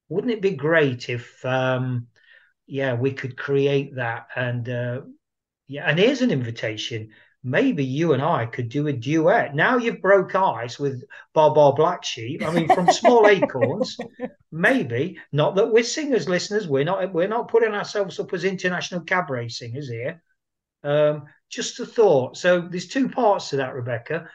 Wouldn't 0.08 0.34
it 0.34 0.42
be 0.42 0.52
great 0.52 1.10
if, 1.10 1.44
um, 1.44 2.08
yeah, 2.68 2.94
we 2.94 3.14
could 3.14 3.38
create 3.38 3.96
that 3.96 4.28
and 4.36 4.70
uh, 4.70 5.02
yeah, 5.68 5.90
and 5.90 5.98
here's 5.98 6.22
an 6.22 6.32
invitation. 6.32 7.10
Maybe 7.44 7.84
you 7.84 8.14
and 8.14 8.24
I 8.24 8.46
could 8.46 8.70
do 8.70 8.88
a 8.88 8.94
duet. 8.94 9.56
Now 9.56 9.78
you've 9.78 10.02
broke 10.02 10.36
ice 10.36 10.80
with 10.80 11.04
Baa 11.34 11.54
Baa 11.54 11.74
Black 11.74 12.04
Sheep. 12.04 12.44
I 12.44 12.52
mean, 12.52 12.68
from 12.68 12.92
small 12.92 13.28
acorns, 13.28 13.98
maybe 14.52 15.20
not 15.32 15.56
that 15.56 15.72
we're 15.72 15.84
singers, 15.84 16.28
listeners. 16.28 16.68
We're 16.68 16.86
not. 16.86 17.14
We're 17.14 17.28
not 17.28 17.50
putting 17.50 17.74
ourselves 17.74 18.20
up 18.20 18.34
as 18.34 18.46
international 18.46 19.02
cabaret 19.02 19.50
singers 19.50 19.90
here. 19.90 20.24
Um, 20.86 21.24
just 21.50 21.80
a 21.80 21.86
thought. 21.86 22.38
So 22.38 22.62
there's 22.62 22.88
two 22.88 23.10
parts 23.10 23.50
to 23.50 23.58
that, 23.58 23.74
Rebecca. 23.74 24.30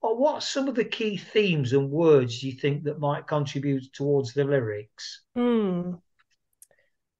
What 0.00 0.36
are 0.36 0.40
some 0.40 0.66
of 0.66 0.74
the 0.74 0.84
key 0.84 1.18
themes 1.18 1.74
and 1.74 1.90
words 1.90 2.42
you 2.42 2.52
think 2.52 2.84
that 2.84 2.98
might 2.98 3.26
contribute 3.26 3.92
towards 3.92 4.32
the 4.32 4.44
lyrics? 4.44 5.22
Hmm. 5.34 5.92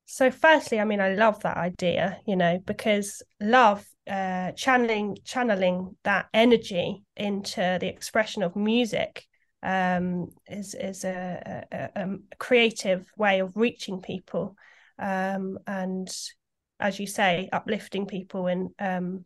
So, 0.07 0.31
firstly, 0.31 0.81
I 0.81 0.85
mean, 0.85 1.01
I 1.01 1.15
love 1.15 1.41
that 1.43 1.57
idea, 1.57 2.19
you 2.27 2.37
know, 2.37 2.59
because 2.67 3.23
love, 3.39 3.87
uh, 4.11 4.53
channeling 4.53 5.19
channeling 5.25 5.97
that 6.03 6.27
energy 6.35 7.05
into 7.17 7.79
the 7.81 7.87
expression 7.87 8.43
of 8.43 8.57
music 8.57 9.25
um, 9.63 10.31
is 10.49 10.75
is 10.75 11.05
a, 11.05 11.65
a, 11.71 11.91
a, 11.95 12.17
creative 12.39 13.07
way 13.17 13.41
of 13.41 13.57
reaching 13.57 14.01
people, 14.01 14.57
um, 14.99 15.59
and 15.67 16.09
as 16.81 16.99
you 16.99 17.07
say, 17.07 17.49
uplifting 17.53 18.07
people 18.07 18.47
and 18.47 18.71
um, 18.79 19.25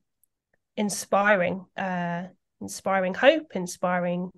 inspiring, 0.77 1.65
uh, 1.77 2.25
inspiring 2.61 3.15
hope, 3.15 3.53
inspiring 3.55 4.31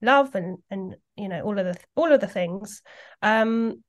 love, 0.00 0.34
and 0.34 0.58
and 0.70 0.96
you 1.16 1.28
know 1.28 1.42
all 1.42 1.58
of 1.58 1.64
the 1.64 1.76
all 1.96 2.12
of 2.12 2.20
the 2.20 2.28
things. 2.28 2.82
Um, 3.22 3.82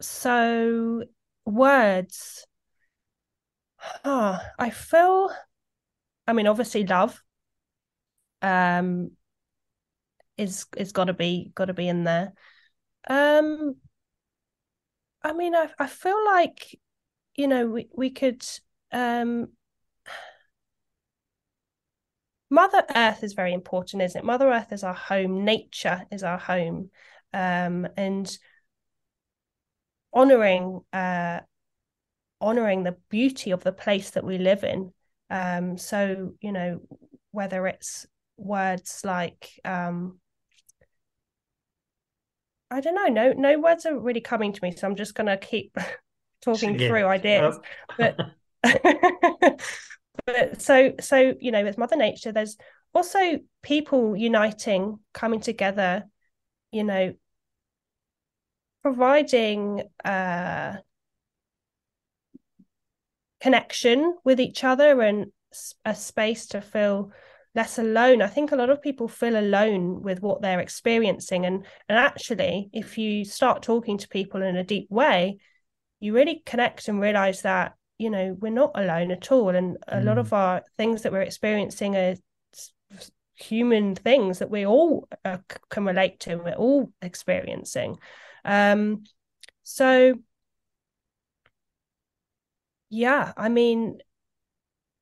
so 0.00 1.02
words 1.46 2.46
oh, 4.04 4.38
i 4.58 4.70
feel 4.70 5.30
i 6.26 6.32
mean 6.32 6.46
obviously 6.46 6.86
love 6.86 7.22
um 8.42 9.10
is 10.36 10.66
is 10.76 10.92
got 10.92 11.04
to 11.04 11.14
be 11.14 11.52
got 11.54 11.66
to 11.66 11.74
be 11.74 11.88
in 11.88 12.04
there 12.04 12.32
um 13.08 13.76
i 15.22 15.32
mean 15.32 15.54
i, 15.54 15.68
I 15.78 15.86
feel 15.86 16.24
like 16.24 16.78
you 17.36 17.48
know 17.48 17.66
we, 17.66 17.88
we 17.94 18.10
could 18.10 18.44
um 18.92 19.48
mother 22.50 22.84
earth 22.94 23.22
is 23.22 23.32
very 23.32 23.52
important 23.52 24.02
isn't 24.02 24.20
it? 24.20 24.24
Mother 24.24 24.50
earth 24.50 24.72
is 24.72 24.84
our 24.84 24.94
home. 24.94 25.44
Nature 25.44 26.04
is 26.10 26.22
our 26.22 26.38
home. 26.38 26.90
Um 27.32 27.88
and 27.96 28.36
honoring 30.14 30.80
uh, 30.92 31.40
honoring 32.40 32.84
the 32.84 32.96
beauty 33.10 33.50
of 33.50 33.64
the 33.64 33.72
place 33.72 34.10
that 34.10 34.24
we 34.24 34.38
live 34.38 34.64
in. 34.64 34.92
Um, 35.30 35.76
so 35.76 36.34
you 36.40 36.52
know 36.52 36.80
whether 37.32 37.66
it's 37.66 38.06
words 38.36 39.02
like 39.04 39.50
um, 39.64 40.20
I 42.70 42.80
don't 42.80 42.94
know, 42.94 43.06
no 43.06 43.32
no 43.32 43.58
words 43.58 43.86
are 43.86 43.98
really 43.98 44.20
coming 44.20 44.52
to 44.52 44.62
me, 44.62 44.72
so 44.72 44.86
I'm 44.86 44.96
just 44.96 45.14
gonna 45.14 45.36
keep 45.36 45.76
talking 46.44 46.78
yeah. 46.78 46.88
through 46.88 47.06
ideas. 47.06 47.58
but 47.98 48.18
but 50.26 50.60
so 50.60 50.92
so 51.00 51.34
you 51.40 51.50
know, 51.50 51.64
with 51.64 51.78
Mother 51.78 51.96
Nature, 51.96 52.32
there's 52.32 52.56
also 52.92 53.40
people 53.62 54.16
uniting, 54.16 54.98
coming 55.12 55.40
together, 55.40 56.04
you 56.70 56.84
know, 56.84 57.14
providing 58.82 59.82
uh, 60.04 60.76
connection 63.40 64.16
with 64.24 64.40
each 64.40 64.64
other 64.64 65.00
and 65.00 65.26
a 65.84 65.94
space 65.94 66.46
to 66.46 66.60
feel 66.60 67.12
less 67.54 67.78
alone 67.78 68.20
i 68.20 68.26
think 68.26 68.50
a 68.50 68.56
lot 68.56 68.70
of 68.70 68.82
people 68.82 69.06
feel 69.06 69.38
alone 69.38 70.02
with 70.02 70.20
what 70.20 70.42
they're 70.42 70.60
experiencing 70.60 71.46
and 71.46 71.64
and 71.88 71.98
actually 71.98 72.68
if 72.72 72.98
you 72.98 73.24
start 73.24 73.62
talking 73.62 73.96
to 73.96 74.08
people 74.08 74.42
in 74.42 74.56
a 74.56 74.64
deep 74.64 74.90
way 74.90 75.36
you 76.04 76.14
really 76.14 76.42
connect 76.44 76.88
and 76.88 77.00
realize 77.00 77.42
that 77.42 77.74
you 77.98 78.10
know 78.10 78.36
we're 78.40 78.50
not 78.50 78.72
alone 78.74 79.10
at 79.10 79.30
all 79.32 79.50
and 79.50 79.76
a 79.88 79.98
mm. 79.98 80.04
lot 80.04 80.18
of 80.18 80.32
our 80.32 80.62
things 80.76 81.02
that 81.02 81.12
we're 81.12 81.22
experiencing 81.22 81.96
are 81.96 82.16
human 83.36 83.94
things 83.94 84.38
that 84.38 84.50
we 84.50 84.64
all 84.64 85.08
uh, 85.24 85.38
can 85.68 85.84
relate 85.84 86.20
to 86.20 86.32
and 86.32 86.44
we're 86.44 86.54
all 86.54 86.92
experiencing 87.02 87.96
um, 88.44 89.04
so 89.62 90.14
yeah, 92.94 93.32
I 93.36 93.48
mean, 93.48 93.98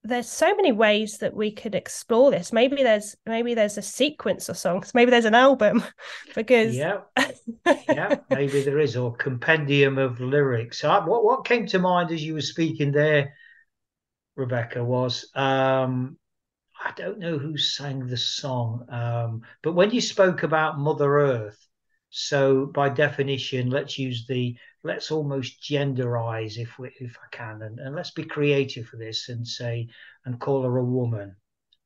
there's 0.05 0.29
so 0.29 0.55
many 0.57 0.73
ways 0.73 1.19
that 1.19 1.35
we 1.35 1.53
could 1.53 1.75
explore 1.75 2.31
this. 2.31 2.53
Maybe 2.53 2.83
there's 2.83 3.17
maybe 3.25 3.55
there's 3.55 3.79
a 3.79 3.83
sequence 3.83 4.49
of 4.49 4.59
songs. 4.59 4.95
Maybe 4.95 5.11
there's 5.11 5.25
an 5.25 5.35
album 5.35 5.85
because 6.35 6.75
yeah, 6.75 7.01
yeah, 7.89 8.17
maybe 8.31 8.63
there 8.63 8.81
is 8.81 8.97
or 8.97 9.15
compendium 9.15 9.99
of 9.99 10.21
lyrics. 10.21 10.83
I, 10.83 11.05
what 11.05 11.25
what 11.25 11.45
came 11.45 11.67
to 11.67 11.79
mind 11.79 12.11
as 12.11 12.23
you 12.23 12.35
were 12.35 12.41
speaking 12.41 12.91
there, 12.91 13.35
Rebecca, 14.35 14.85
was 14.85 15.31
um, 15.35 16.17
I 16.85 16.93
don't 16.97 17.21
know 17.21 17.39
who 17.39 17.57
sang 17.57 18.07
the 18.07 18.17
song, 18.17 18.87
um, 18.89 19.43
but 19.63 19.75
when 19.75 19.93
you 19.93 20.01
spoke 20.01 20.43
about 20.43 20.81
Mother 20.81 21.21
Earth, 21.21 21.69
so 22.11 22.67
by 22.67 22.89
definition, 22.89 23.71
let's 23.71 23.99
use 23.99 24.27
the 24.27 24.57
let's 24.85 25.11
almost 25.11 25.63
genderize 25.63 26.59
if 26.59 26.79
we 26.79 26.91
if 27.01 27.17
I 27.23 27.29
can, 27.31 27.63
and, 27.63 27.79
and 27.79 27.95
let's 27.95 28.11
be 28.11 28.25
creative 28.25 28.87
for 28.87 28.97
this 28.97 29.29
and 29.29 29.47
say 29.47 29.89
and 30.25 30.41
call 30.41 30.63
her 30.63 30.77
a 30.77 30.85
woman. 30.85 31.37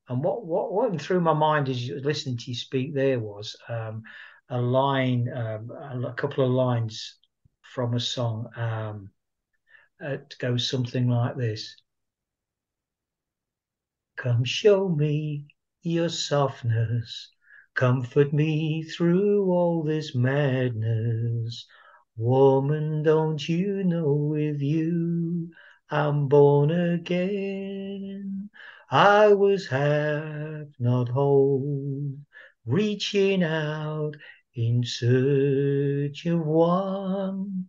And 0.08 0.22
what 0.22 0.44
what 0.46 0.72
went 0.72 1.00
through 1.00 1.20
my 1.20 1.32
mind 1.32 1.68
as 1.68 1.86
you 1.86 2.00
listening 2.00 2.38
to 2.38 2.50
you 2.50 2.54
speak 2.54 2.94
there 2.94 3.20
was 3.20 3.56
um, 3.68 4.02
a 4.48 4.60
line, 4.60 5.30
um, 5.32 5.70
a 6.04 6.14
couple 6.16 6.44
of 6.44 6.50
lines 6.50 7.18
from 7.62 7.94
a 7.94 8.00
song. 8.00 8.48
Um, 8.56 9.10
it 10.00 10.34
goes 10.38 10.68
something 10.68 11.08
like 11.08 11.36
this: 11.36 11.76
"Come 14.16 14.44
show 14.44 14.88
me 14.88 15.46
your 15.82 16.08
softness." 16.08 17.30
Comfort 17.74 18.32
me 18.32 18.84
through 18.84 19.50
all 19.50 19.82
this 19.82 20.14
madness. 20.14 21.66
Woman, 22.18 23.02
don't 23.02 23.46
you 23.46 23.84
know 23.84 24.12
with 24.14 24.62
you 24.62 25.50
I'm 25.90 26.28
born 26.28 26.70
again? 26.70 28.50
I 28.90 29.34
was 29.34 29.66
half, 29.68 30.66
not 30.78 31.08
whole, 31.10 32.16
reaching 32.64 33.42
out 33.42 34.16
in 34.54 34.82
search 34.82 36.24
of 36.26 36.40
one. 36.40 37.68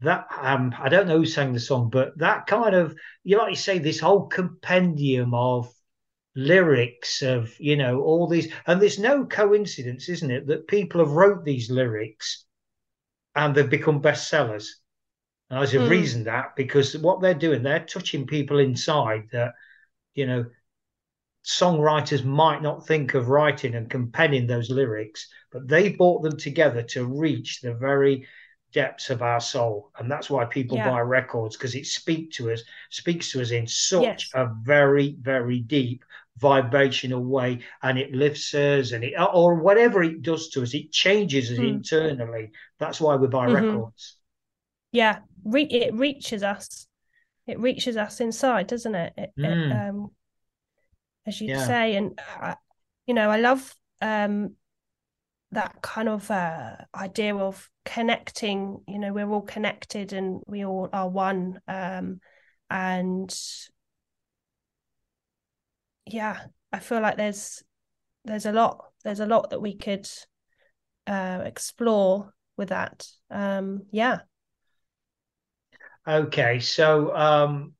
That 0.00 0.26
um, 0.38 0.74
I 0.78 0.88
don't 0.90 1.08
know 1.08 1.18
who 1.18 1.26
sang 1.26 1.52
the 1.54 1.60
song, 1.60 1.90
but 1.90 2.18
that 2.18 2.46
kind 2.46 2.74
of 2.74 2.94
you 3.24 3.38
like 3.38 3.50
you 3.50 3.56
say 3.56 3.78
this 3.78 4.00
whole 4.00 4.26
compendium 4.26 5.32
of 5.32 5.72
lyrics 6.34 7.22
of 7.22 7.58
you 7.58 7.76
know 7.76 8.02
all 8.02 8.28
these 8.28 8.52
and 8.66 8.80
there's 8.80 8.98
no 8.98 9.26
coincidence 9.26 10.08
isn't 10.08 10.30
it 10.30 10.46
that 10.46 10.68
people 10.68 11.00
have 11.00 11.12
wrote 11.12 11.44
these 11.44 11.70
lyrics 11.70 12.46
and 13.34 13.54
they've 13.54 13.70
become 13.70 14.02
bestsellers 14.02 14.68
and 15.50 15.58
there's 15.58 15.74
a 15.74 15.78
mm. 15.78 15.90
reason 15.90 16.24
that 16.24 16.54
because 16.56 16.96
what 16.98 17.20
they're 17.20 17.34
doing 17.34 17.62
they're 17.62 17.84
touching 17.84 18.26
people 18.26 18.58
inside 18.58 19.24
that 19.32 19.52
you 20.14 20.26
know 20.26 20.44
songwriters 21.44 22.24
might 22.24 22.62
not 22.62 22.86
think 22.86 23.14
of 23.14 23.28
writing 23.28 23.74
and 23.74 23.88
compenning 23.88 24.46
those 24.46 24.70
lyrics, 24.70 25.28
but 25.52 25.66
they 25.66 25.90
brought 25.90 26.22
them 26.22 26.36
together 26.36 26.82
to 26.82 27.06
reach 27.06 27.60
the 27.60 27.74
very 27.74 28.26
depths 28.72 29.10
of 29.10 29.20
our 29.20 29.40
soul 29.40 29.90
and 29.98 30.08
that's 30.08 30.30
why 30.30 30.44
people 30.44 30.76
yeah. 30.76 30.88
buy 30.88 31.00
records 31.00 31.56
because 31.56 31.74
it 31.74 31.84
speaks 31.84 32.36
to 32.36 32.52
us 32.52 32.62
speaks 32.88 33.32
to 33.32 33.40
us 33.40 33.50
in 33.50 33.66
such 33.66 34.02
yes. 34.02 34.30
a 34.34 34.48
very 34.62 35.16
very 35.20 35.58
deep 35.58 36.04
vibrational 36.40 37.22
way 37.22 37.60
and 37.82 37.98
it 37.98 38.12
lifts 38.12 38.54
us 38.54 38.92
and 38.92 39.04
it 39.04 39.14
or 39.18 39.56
whatever 39.56 40.02
it 40.02 40.22
does 40.22 40.48
to 40.48 40.62
us 40.62 40.74
it 40.74 40.90
changes 40.90 41.50
us 41.50 41.58
mm. 41.58 41.68
internally 41.68 42.50
that's 42.78 43.00
why 43.00 43.14
we 43.16 43.28
buy 43.28 43.46
mm-hmm. 43.46 43.66
records 43.66 44.16
yeah 44.92 45.18
Re- 45.44 45.64
it 45.64 45.94
reaches 45.94 46.42
us 46.42 46.86
it 47.46 47.58
reaches 47.58 47.96
us 47.96 48.20
inside 48.20 48.66
doesn't 48.68 48.94
it, 48.94 49.12
it, 49.16 49.30
mm. 49.38 49.44
it 49.44 49.88
um 49.88 50.10
as 51.26 51.40
you 51.40 51.48
yeah. 51.48 51.66
say 51.66 51.96
and 51.96 52.18
uh, 52.40 52.54
you 53.06 53.14
know 53.14 53.30
i 53.30 53.38
love 53.38 53.74
um 54.00 54.56
that 55.52 55.82
kind 55.82 56.08
of 56.08 56.30
uh, 56.30 56.76
idea 56.94 57.34
of 57.34 57.68
connecting 57.84 58.80
you 58.86 58.98
know 58.98 59.12
we're 59.12 59.28
all 59.28 59.42
connected 59.42 60.12
and 60.12 60.40
we 60.46 60.64
all 60.64 60.88
are 60.92 61.08
one 61.08 61.60
um, 61.66 62.20
and 62.68 63.36
yeah 66.06 66.38
i 66.72 66.78
feel 66.78 67.00
like 67.00 67.16
there's 67.16 67.62
there's 68.24 68.46
a 68.46 68.52
lot 68.52 68.86
there's 69.04 69.20
a 69.20 69.26
lot 69.26 69.50
that 69.50 69.60
we 69.60 69.76
could 69.76 70.08
uh, 71.06 71.40
explore 71.44 72.32
with 72.56 72.68
that 72.68 73.06
um, 73.30 73.82
yeah 73.90 74.18
okay 76.06 76.60
so 76.60 77.14
um, 77.16 77.72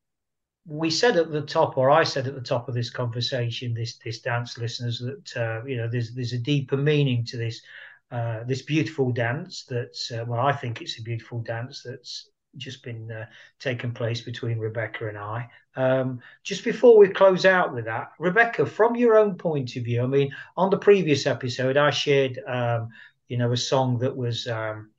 we 0.66 0.88
said 0.90 1.16
at 1.16 1.32
the 1.32 1.42
top, 1.42 1.76
or 1.76 1.90
I 1.90 2.04
said 2.04 2.28
at 2.28 2.34
the 2.34 2.40
top 2.40 2.68
of 2.68 2.74
this 2.74 2.90
conversation, 2.90 3.74
this 3.74 3.98
this 3.98 4.20
dance 4.20 4.56
listeners, 4.56 5.00
that 5.00 5.36
uh, 5.36 5.64
you 5.66 5.76
know 5.76 5.88
there's 5.88 6.14
there's 6.14 6.32
a 6.32 6.38
deeper 6.38 6.76
meaning 6.76 7.24
to 7.26 7.36
this 7.36 7.60
uh, 8.10 8.44
this 8.44 8.62
beautiful 8.62 9.10
dance. 9.10 9.64
That's 9.68 10.12
uh, 10.12 10.24
well, 10.26 10.40
I 10.40 10.52
think 10.52 10.80
it's 10.80 10.98
a 10.98 11.02
beautiful 11.02 11.40
dance 11.40 11.82
that's 11.84 12.28
just 12.56 12.82
been 12.82 13.10
uh, 13.10 13.26
taken 13.58 13.92
place 13.92 14.20
between 14.20 14.58
Rebecca 14.58 15.08
and 15.08 15.18
I. 15.18 15.48
Um, 15.76 16.20
just 16.42 16.64
before 16.64 16.98
we 16.98 17.08
close 17.08 17.44
out 17.44 17.74
with 17.74 17.84
that, 17.84 18.12
Rebecca, 18.18 18.66
from 18.66 18.96
your 18.96 19.16
own 19.16 19.36
point 19.36 19.76
of 19.76 19.84
view, 19.84 20.02
I 20.02 20.06
mean, 20.06 20.34
on 20.56 20.70
the 20.70 20.78
previous 20.78 21.26
episode, 21.26 21.76
I 21.76 21.90
shared 21.90 22.40
um, 22.46 22.90
you 23.28 23.38
know 23.38 23.52
a 23.52 23.56
song 23.56 23.98
that 23.98 24.16
was 24.16 24.46
um, 24.48 24.90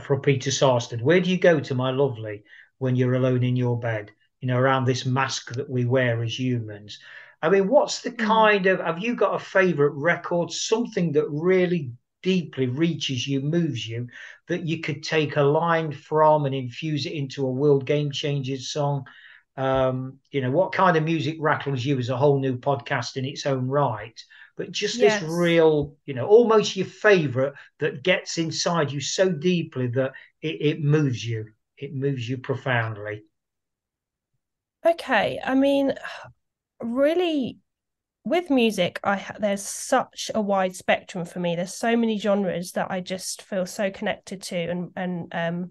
from 0.00 0.20
Peter 0.20 0.50
Sarstedt. 0.50 1.02
Where 1.02 1.20
do 1.20 1.30
you 1.30 1.38
go 1.38 1.60
to, 1.60 1.74
my 1.74 1.90
lovely, 1.90 2.44
when 2.78 2.96
you're 2.96 3.14
alone 3.14 3.42
in 3.42 3.56
your 3.56 3.78
bed? 3.78 4.10
you 4.40 4.48
know, 4.48 4.58
around 4.58 4.84
this 4.84 5.04
mask 5.04 5.54
that 5.54 5.68
we 5.68 5.84
wear 5.84 6.22
as 6.22 6.38
humans. 6.38 6.98
I 7.42 7.50
mean, 7.50 7.68
what's 7.68 8.02
the 8.02 8.10
hmm. 8.10 8.24
kind 8.24 8.66
of 8.66 8.80
have 8.80 8.98
you 8.98 9.14
got 9.14 9.34
a 9.34 9.44
favorite 9.44 9.94
record, 9.94 10.50
something 10.52 11.12
that 11.12 11.28
really 11.28 11.92
deeply 12.22 12.66
reaches 12.66 13.26
you, 13.26 13.40
moves 13.40 13.86
you, 13.86 14.08
that 14.48 14.66
you 14.66 14.80
could 14.80 15.02
take 15.02 15.36
a 15.36 15.42
line 15.42 15.92
from 15.92 16.46
and 16.46 16.54
infuse 16.54 17.06
it 17.06 17.12
into 17.12 17.46
a 17.46 17.50
world 17.50 17.86
game 17.86 18.10
changers 18.10 18.70
song? 18.70 19.04
Um, 19.56 20.18
you 20.30 20.40
know, 20.40 20.50
what 20.50 20.72
kind 20.72 20.96
of 20.96 21.02
music 21.02 21.36
rattles 21.40 21.84
you 21.84 21.98
is 21.98 22.10
a 22.10 22.16
whole 22.16 22.38
new 22.38 22.58
podcast 22.58 23.16
in 23.16 23.24
its 23.24 23.44
own 23.44 23.66
right. 23.66 24.18
But 24.56 24.72
just 24.72 24.96
yes. 24.96 25.20
this 25.20 25.30
real, 25.30 25.96
you 26.04 26.14
know, 26.14 26.26
almost 26.26 26.76
your 26.76 26.86
favorite 26.86 27.54
that 27.80 28.02
gets 28.02 28.38
inside 28.38 28.92
you 28.92 29.00
so 29.00 29.30
deeply 29.30 29.88
that 29.88 30.12
it, 30.42 30.56
it 30.60 30.82
moves 30.82 31.24
you. 31.24 31.46
It 31.76 31.94
moves 31.94 32.28
you 32.28 32.38
profoundly. 32.38 33.22
Okay, 34.84 35.40
I 35.44 35.54
mean, 35.54 35.94
really, 36.80 37.58
with 38.24 38.50
music, 38.50 39.00
I 39.04 39.24
there's 39.38 39.62
such 39.62 40.30
a 40.34 40.40
wide 40.40 40.76
spectrum 40.76 41.24
for 41.24 41.40
me. 41.40 41.56
There's 41.56 41.74
so 41.74 41.96
many 41.96 42.18
genres 42.18 42.72
that 42.72 42.90
I 42.90 43.00
just 43.00 43.42
feel 43.42 43.66
so 43.66 43.90
connected 43.90 44.42
to, 44.42 44.56
and 44.56 44.90
and 44.96 45.28
um, 45.32 45.70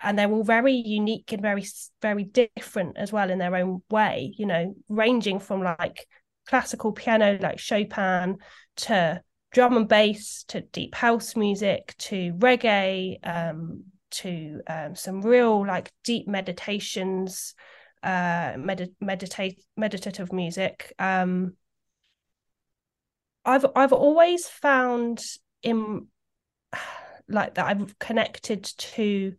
and 0.00 0.18
they're 0.18 0.30
all 0.30 0.44
very 0.44 0.72
unique 0.72 1.32
and 1.32 1.42
very 1.42 1.64
very 2.00 2.24
different 2.24 2.96
as 2.96 3.12
well 3.12 3.30
in 3.30 3.38
their 3.38 3.54
own 3.56 3.82
way. 3.90 4.32
You 4.36 4.46
know, 4.46 4.74
ranging 4.88 5.38
from 5.38 5.62
like 5.62 6.06
classical 6.46 6.92
piano 6.92 7.38
like 7.40 7.58
Chopin 7.58 8.38
to 8.76 9.22
drum 9.52 9.76
and 9.76 9.88
bass 9.88 10.44
to 10.48 10.60
deep 10.60 10.94
house 10.94 11.36
music 11.36 11.94
to 11.98 12.32
reggae 12.34 13.18
um, 13.24 13.84
to 14.10 14.60
um, 14.66 14.94
some 14.94 15.22
real 15.22 15.66
like 15.66 15.92
deep 16.04 16.26
meditations 16.28 17.54
uh, 18.02 18.54
med- 18.56 18.94
meditate 19.00 19.62
meditative 19.76 20.32
music. 20.32 20.92
Um, 20.98 21.56
I've 23.44 23.66
I've 23.74 23.92
always 23.92 24.46
found 24.46 25.22
in 25.62 26.06
like 27.28 27.54
that 27.54 27.66
I've 27.66 27.98
connected 27.98 28.64
to 28.64 29.34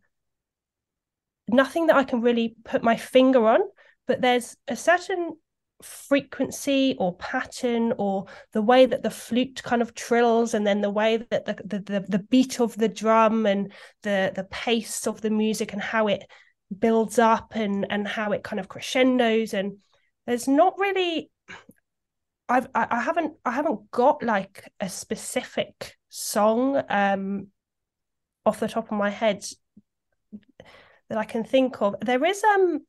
nothing 1.48 1.88
that 1.88 1.96
I 1.96 2.04
can 2.04 2.22
really 2.22 2.56
put 2.64 2.84
my 2.84 2.96
finger 2.96 3.48
on, 3.48 3.60
but 4.08 4.22
there's 4.22 4.56
a 4.68 4.76
certain 4.76 5.36
frequency 5.82 6.96
or 7.00 7.16
pattern 7.16 7.94
or 7.98 8.26
the 8.54 8.62
way 8.62 8.86
that 8.86 9.02
the 9.02 9.10
flute 9.10 9.62
kind 9.64 9.82
of 9.82 9.96
trills 9.96 10.54
and 10.54 10.66
then 10.66 10.82
the 10.82 10.90
way 10.90 11.18
that 11.30 11.46
the 11.46 11.56
the, 11.66 11.80
the, 11.80 12.06
the 12.08 12.20
beat 12.20 12.60
of 12.60 12.76
the 12.78 12.88
drum 12.90 13.46
and 13.46 13.72
the 14.04 14.32
the 14.36 14.44
pace 14.46 15.08
of 15.08 15.22
the 15.22 15.30
music 15.30 15.74
and 15.74 15.82
how 15.82 16.08
it 16.08 16.24
builds 16.80 17.20
up 17.20 17.54
and 17.56 17.86
and 17.90 18.08
how 18.08 18.32
it 18.32 18.44
kind 18.44 18.60
of 18.60 18.68
crescendos. 18.68 19.54
And 19.54 19.78
there's 20.26 20.48
not 20.48 20.78
really 20.78 21.30
I've 22.52 22.68
I, 22.76 22.88
I 22.92 23.02
haven't 23.02 23.34
I 23.46 23.52
haven't 23.52 23.90
got 23.92 24.22
like 24.24 24.70
a 24.80 24.90
specific 24.90 25.96
song 26.10 26.84
um 26.90 27.48
off 28.46 28.60
the 28.60 28.68
top 28.68 28.92
of 28.92 28.98
my 28.98 29.10
head 29.10 29.46
that 31.10 31.18
I 31.18 31.24
can 31.24 31.44
think 31.46 31.82
of. 31.82 31.96
There 32.02 32.24
is 32.26 32.44
um 32.44 32.82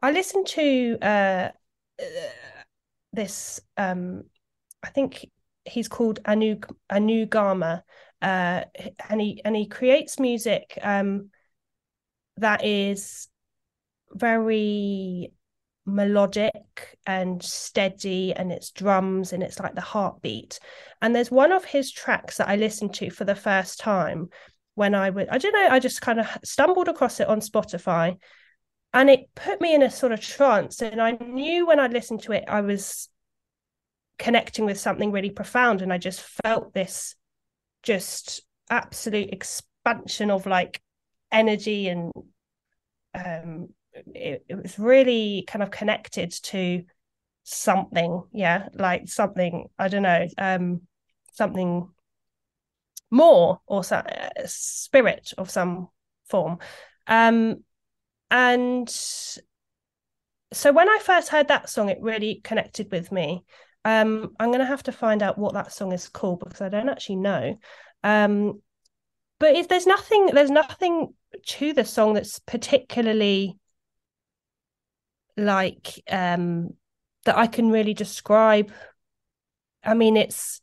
I 0.00 0.12
listened 0.12 0.46
to 0.48 0.98
uh 1.02 1.48
this 3.12 3.60
um 3.76 4.22
I 4.84 4.90
think 4.90 5.28
he's 5.64 5.88
called 5.88 6.20
Anu 6.24 6.60
Anugama 6.92 7.82
uh 8.22 8.62
and 9.08 9.20
he 9.20 9.42
and 9.44 9.56
he 9.56 9.66
creates 9.66 10.20
music 10.20 10.78
um 10.82 11.30
that 12.36 12.64
is 12.64 13.26
very 14.12 15.32
melodic 15.88 16.96
and 17.06 17.42
steady 17.42 18.32
and 18.34 18.52
it's 18.52 18.70
drums 18.70 19.32
and 19.32 19.42
it's 19.42 19.58
like 19.58 19.74
the 19.74 19.80
heartbeat. 19.80 20.60
And 21.02 21.14
there's 21.14 21.30
one 21.30 21.52
of 21.52 21.64
his 21.64 21.90
tracks 21.90 22.36
that 22.36 22.48
i 22.48 22.56
listened 22.56 22.94
to 22.94 23.10
for 23.10 23.24
the 23.24 23.34
first 23.34 23.80
time 23.80 24.28
when 24.78 24.94
i 24.94 25.10
would 25.10 25.28
i 25.28 25.38
don't 25.38 25.52
know 25.52 25.68
i 25.70 25.80
just 25.80 26.00
kind 26.00 26.20
of 26.20 26.26
stumbled 26.44 26.86
across 26.86 27.18
it 27.18 27.26
on 27.26 27.40
spotify 27.40 28.16
and 28.94 29.10
it 29.10 29.28
put 29.34 29.60
me 29.60 29.74
in 29.74 29.82
a 29.82 29.90
sort 29.90 30.12
of 30.12 30.20
trance 30.20 30.80
and 30.80 31.02
i 31.02 31.10
knew 31.10 31.66
when 31.66 31.80
i 31.80 31.88
listened 31.88 32.22
to 32.22 32.30
it 32.30 32.44
i 32.46 32.60
was 32.60 33.08
connecting 34.20 34.64
with 34.64 34.78
something 34.78 35.10
really 35.10 35.30
profound 35.30 35.82
and 35.82 35.92
i 35.92 35.98
just 35.98 36.20
felt 36.44 36.72
this 36.74 37.16
just 37.82 38.42
absolute 38.70 39.30
expansion 39.32 40.30
of 40.30 40.46
like 40.46 40.80
energy 41.32 41.88
and 41.88 42.12
um 43.14 43.68
it, 44.14 44.44
it 44.48 44.62
was 44.62 44.78
really 44.78 45.44
kind 45.46 45.62
of 45.62 45.70
connected 45.70 46.30
to 46.30 46.82
something 47.44 48.22
yeah 48.32 48.68
like 48.74 49.08
something 49.08 49.68
i 49.78 49.88
don't 49.88 50.02
know 50.02 50.26
um 50.36 50.82
something 51.32 51.88
more 53.10 53.60
or 53.66 53.84
some 53.84 54.02
uh, 54.06 54.28
spirit 54.46 55.32
of 55.38 55.50
some 55.50 55.88
form. 56.28 56.58
Um 57.06 57.64
and 58.30 58.88
so 58.90 60.72
when 60.72 60.88
i 60.88 60.98
first 61.02 61.30
heard 61.30 61.48
that 61.48 61.70
song 61.70 61.88
it 61.88 61.98
really 62.00 62.40
connected 62.44 62.90
with 62.92 63.10
me. 63.10 63.44
Um 63.84 64.34
i'm 64.38 64.48
going 64.48 64.58
to 64.60 64.66
have 64.66 64.82
to 64.84 64.92
find 64.92 65.22
out 65.22 65.38
what 65.38 65.54
that 65.54 65.72
song 65.72 65.92
is 65.92 66.08
called 66.08 66.40
because 66.40 66.60
i 66.60 66.68
don't 66.68 66.88
actually 66.88 67.16
know. 67.16 67.58
Um 68.02 68.60
but 69.38 69.56
if 69.56 69.68
there's 69.68 69.86
nothing 69.86 70.26
there's 70.26 70.50
nothing 70.50 71.14
to 71.46 71.72
the 71.72 71.84
song 71.84 72.14
that's 72.14 72.38
particularly 72.40 73.58
like 75.38 76.02
um 76.10 76.74
that 77.24 77.36
I 77.36 77.46
can 77.46 77.70
really 77.70 77.94
describe. 77.94 78.72
I 79.84 79.94
mean, 79.94 80.16
it's 80.16 80.60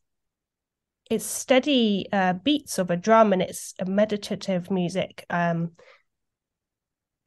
it's 1.09 1.25
steady 1.25 2.07
uh, 2.11 2.33
beats 2.33 2.77
of 2.79 2.89
a 2.89 2.97
drum 2.97 3.33
and 3.33 3.41
it's 3.41 3.73
a 3.79 3.85
meditative 3.85 4.71
music. 4.71 5.25
Um, 5.29 5.71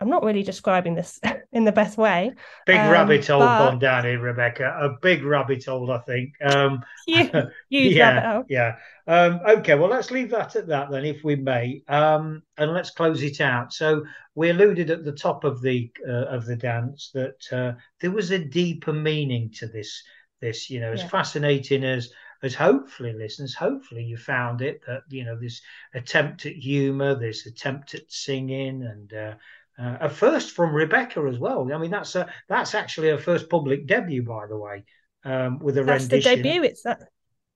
I'm 0.00 0.10
not 0.10 0.22
really 0.22 0.42
describing 0.42 0.94
this 0.94 1.20
in 1.52 1.64
the 1.64 1.72
best 1.72 1.98
way. 1.98 2.32
Big 2.66 2.76
um, 2.76 2.90
rabbit 2.90 3.26
hole 3.26 3.40
but... 3.40 3.58
gone 3.58 3.78
down 3.78 4.04
here, 4.04 4.20
Rebecca. 4.20 4.76
A 4.80 4.90
big 5.02 5.24
rabbit 5.24 5.64
hole, 5.64 5.90
I 5.90 5.98
think. 5.98 6.34
Um, 6.42 6.82
huge, 7.06 7.30
yeah, 7.70 8.14
rabbit 8.14 8.28
hole. 8.28 8.44
Yeah. 8.48 8.76
Um, 9.06 9.40
okay, 9.48 9.74
well, 9.74 9.88
let's 9.88 10.10
leave 10.10 10.30
that 10.30 10.54
at 10.54 10.68
that 10.68 10.90
then, 10.90 11.04
if 11.04 11.24
we 11.24 11.34
may, 11.36 11.82
um, 11.88 12.42
and 12.58 12.72
let's 12.72 12.90
close 12.90 13.22
it 13.22 13.40
out. 13.40 13.72
So 13.72 14.04
we 14.34 14.50
alluded 14.50 14.90
at 14.90 15.04
the 15.04 15.12
top 15.12 15.44
of 15.44 15.62
the 15.62 15.90
uh, 16.06 16.26
of 16.26 16.46
the 16.46 16.56
dance 16.56 17.10
that 17.14 17.52
uh, 17.52 17.72
there 18.00 18.10
was 18.10 18.30
a 18.30 18.38
deeper 18.38 18.92
meaning 18.92 19.50
to 19.56 19.66
this. 19.66 20.02
This, 20.40 20.70
you 20.70 20.78
know, 20.78 20.92
as 20.92 21.00
yeah. 21.00 21.08
fascinating 21.08 21.82
as 21.82 22.12
as 22.42 22.54
hopefully 22.54 23.12
listeners, 23.12 23.54
hopefully 23.54 24.04
you 24.04 24.16
found 24.16 24.62
it 24.62 24.80
that 24.86 25.02
you 25.08 25.24
know 25.24 25.36
this 25.36 25.60
attempt 25.94 26.46
at 26.46 26.52
humour, 26.52 27.14
this 27.16 27.46
attempt 27.46 27.94
at 27.94 28.10
singing, 28.12 28.84
and 28.84 29.12
uh, 29.12 29.34
uh, 29.78 29.98
a 30.00 30.08
first 30.08 30.52
from 30.52 30.74
Rebecca 30.74 31.20
as 31.30 31.38
well. 31.38 31.72
I 31.72 31.78
mean, 31.78 31.90
that's 31.90 32.14
a, 32.16 32.28
that's 32.48 32.74
actually 32.74 33.10
her 33.10 33.18
first 33.18 33.48
public 33.48 33.86
debut, 33.86 34.22
by 34.22 34.46
the 34.46 34.56
way, 34.56 34.84
um, 35.24 35.58
with 35.60 35.78
a 35.78 35.84
that's 35.84 36.04
rendition. 36.04 36.36
the 36.36 36.42
debut. 36.42 36.62
It's 36.64 36.82
that. 36.82 37.00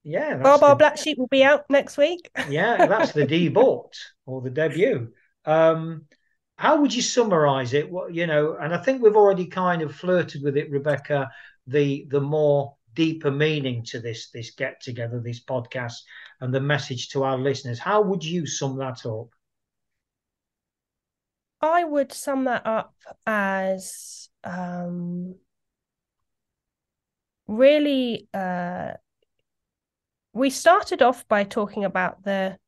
Yeah, 0.04 0.36
Baa 0.36 0.58
Baa 0.58 0.74
Black 0.74 0.98
Sheep 0.98 1.18
will 1.18 1.28
be 1.28 1.44
out 1.44 1.64
next 1.68 1.96
week. 1.96 2.30
yeah, 2.48 2.86
that's 2.86 3.12
the 3.12 3.24
debut 3.24 3.84
or 4.26 4.40
the 4.40 4.50
debut. 4.50 5.12
Um, 5.44 6.06
how 6.56 6.80
would 6.80 6.94
you 6.94 7.02
summarize 7.02 7.72
it? 7.72 7.90
What 7.90 8.14
you 8.14 8.26
know, 8.26 8.56
and 8.60 8.74
I 8.74 8.78
think 8.78 9.02
we've 9.02 9.16
already 9.16 9.46
kind 9.46 9.82
of 9.82 9.94
flirted 9.94 10.42
with 10.42 10.56
it, 10.56 10.70
Rebecca. 10.70 11.30
The 11.66 12.06
the 12.10 12.20
more 12.20 12.76
deeper 12.94 13.30
meaning 13.30 13.84
to 13.86 14.00
this 14.00 14.30
this 14.30 14.52
get 14.52 14.80
together, 14.80 15.20
this 15.20 15.42
podcast, 15.44 15.98
and 16.40 16.52
the 16.52 16.60
message 16.60 17.08
to 17.10 17.22
our 17.22 17.38
listeners. 17.38 17.78
How 17.78 18.02
would 18.02 18.24
you 18.24 18.46
sum 18.46 18.78
that 18.78 19.06
up? 19.06 19.28
I 21.62 21.84
would 21.84 22.12
sum 22.12 22.44
that 22.44 22.66
up 22.66 22.94
as 23.24 24.28
um, 24.42 25.36
really. 27.46 28.28
Uh, 28.34 28.94
we 30.34 30.50
started 30.50 31.02
off 31.02 31.28
by 31.28 31.44
talking 31.44 31.84
about 31.84 32.24
the 32.24 32.58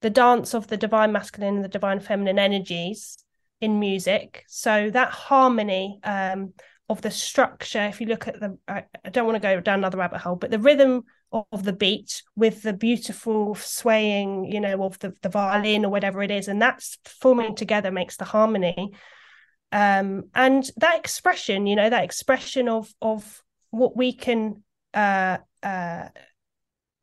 the 0.00 0.10
dance 0.10 0.54
of 0.54 0.68
the 0.68 0.76
divine 0.76 1.12
masculine 1.12 1.56
and 1.56 1.64
the 1.64 1.68
divine 1.68 2.00
feminine 2.00 2.38
energies 2.38 3.18
in 3.60 3.80
music. 3.80 4.44
So 4.48 4.90
that 4.90 5.10
harmony 5.10 6.00
um, 6.04 6.54
of 6.90 7.00
the 7.02 7.10
structure 7.10 7.86
if 7.86 8.00
you 8.00 8.08
look 8.08 8.26
at 8.26 8.40
the 8.40 8.58
I, 8.66 8.84
don't 9.10 9.24
want 9.24 9.36
to 9.36 9.40
go 9.40 9.60
down 9.60 9.78
another 9.78 9.98
rabbit 9.98 10.20
hole 10.20 10.34
but 10.34 10.50
the 10.50 10.58
rhythm 10.58 11.04
of 11.32 11.62
the 11.62 11.72
beat 11.72 12.24
with 12.34 12.62
the 12.62 12.72
beautiful 12.72 13.54
swaying 13.54 14.46
you 14.46 14.60
know 14.60 14.82
of 14.82 14.98
the, 14.98 15.14
the 15.22 15.28
violin 15.28 15.84
or 15.84 15.90
whatever 15.90 16.20
it 16.20 16.32
is 16.32 16.48
and 16.48 16.60
that's 16.60 16.98
forming 17.06 17.54
together 17.54 17.92
makes 17.92 18.16
the 18.16 18.24
harmony. 18.24 18.92
Um 19.70 20.24
and 20.34 20.68
that 20.78 20.98
expression 20.98 21.68
you 21.68 21.76
know 21.76 21.88
that 21.88 22.02
expression 22.02 22.68
of 22.68 22.92
of 23.00 23.40
what 23.70 23.96
we 23.96 24.12
can 24.12 24.64
uh 24.92 25.38
uh 25.62 26.08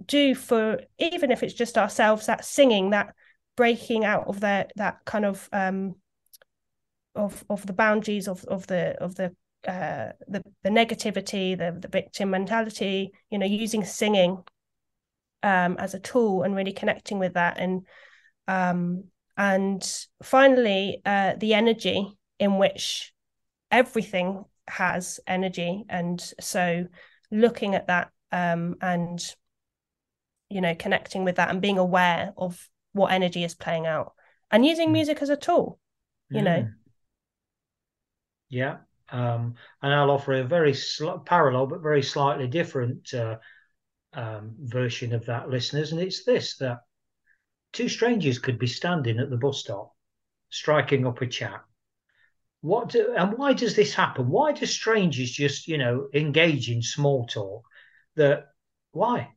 do 0.06 0.36
for 0.36 0.82
even 1.00 1.32
if 1.32 1.44
it's 1.44 1.54
just 1.54 1.78
ourselves 1.78 2.26
that 2.26 2.44
singing 2.44 2.90
that 2.90 3.14
breaking 3.56 4.04
out 4.04 4.28
of 4.28 4.42
that 4.42 4.74
that 4.76 4.98
kind 5.06 5.24
of 5.24 5.48
um 5.54 5.96
of 7.16 7.46
of 7.50 7.66
the 7.66 7.74
boundaries 7.74 8.28
of 8.28 8.44
of 8.46 8.68
the 8.68 8.98
of 9.02 9.16
the 9.16 9.34
uh, 9.68 10.12
the 10.28 10.44
the 10.64 10.70
negativity, 10.70 11.58
the 11.58 11.78
the 11.80 11.88
victim 11.88 12.30
mentality, 12.30 13.12
you 13.30 13.38
know, 13.38 13.46
using 13.46 13.84
singing 13.84 14.44
um, 15.44 15.76
as 15.78 15.94
a 15.94 16.00
tool 16.00 16.44
and 16.44 16.56
really 16.56 16.74
connecting 16.74 17.20
with 17.20 17.34
that, 17.34 17.60
and 17.60 17.86
um, 18.48 19.06
and 19.36 20.08
finally 20.24 21.02
uh, 21.06 21.34
the 21.38 21.54
energy 21.54 22.18
in 22.40 22.58
which 22.58 23.14
everything 23.70 24.46
has 24.68 25.20
energy, 25.28 25.84
and 25.90 26.34
so 26.40 26.88
looking 27.30 27.76
at 27.76 27.88
that 27.88 28.10
um, 28.32 28.76
and 28.82 29.36
you 30.50 30.62
know 30.62 30.76
connecting 30.76 31.24
with 31.24 31.36
that 31.36 31.50
and 31.50 31.62
being 31.62 31.78
aware 31.78 32.34
of 32.38 32.70
what 32.94 33.12
energy 33.12 33.44
is 33.44 33.54
playing 33.54 33.86
out 33.86 34.14
and 34.50 34.66
using 34.66 34.90
mm. 34.90 34.94
music 34.94 35.22
as 35.22 35.30
a 35.30 35.36
tool 35.36 35.78
you 36.30 36.42
know 36.42 36.64
mm. 36.64 36.74
yeah 38.50 38.78
um, 39.10 39.56
and 39.82 39.94
I'll 39.94 40.12
offer 40.12 40.34
a 40.34 40.44
very 40.44 40.74
sl- 40.74 41.18
parallel 41.26 41.68
but 41.68 41.82
very 41.82 42.04
slightly 42.04 42.48
different 42.48 43.14
uh, 43.14 43.38
um, 44.14 44.56
version 44.60 45.14
of 45.14 45.26
that, 45.26 45.50
listeners. 45.50 45.92
And 45.92 46.02
it's 46.02 46.24
this 46.24 46.58
that 46.58 46.80
two 47.74 47.90
strangers 47.90 48.40
could 48.40 48.60
be 48.60 48.68
standing 48.68 49.20
at 49.20 49.30
the 49.30 49.38
bus 49.38 49.60
stop, 49.60 49.94
striking 50.50 51.06
up 51.06 51.22
a 51.22 51.28
chat. 51.28 51.62
What 52.62 52.90
do, 52.90 53.14
and 53.16 53.38
why 53.38 53.54
does 53.54 53.76
this 53.76 53.94
happen? 53.94 54.30
Why 54.30 54.52
do 54.52 54.66
strangers 54.66 55.32
just, 55.32 55.68
you 55.68 55.78
know, 55.78 56.10
engage 56.14 56.70
in 56.70 56.82
small 56.82 57.28
talk? 57.28 57.64
That 58.16 58.48
why? 58.92 59.30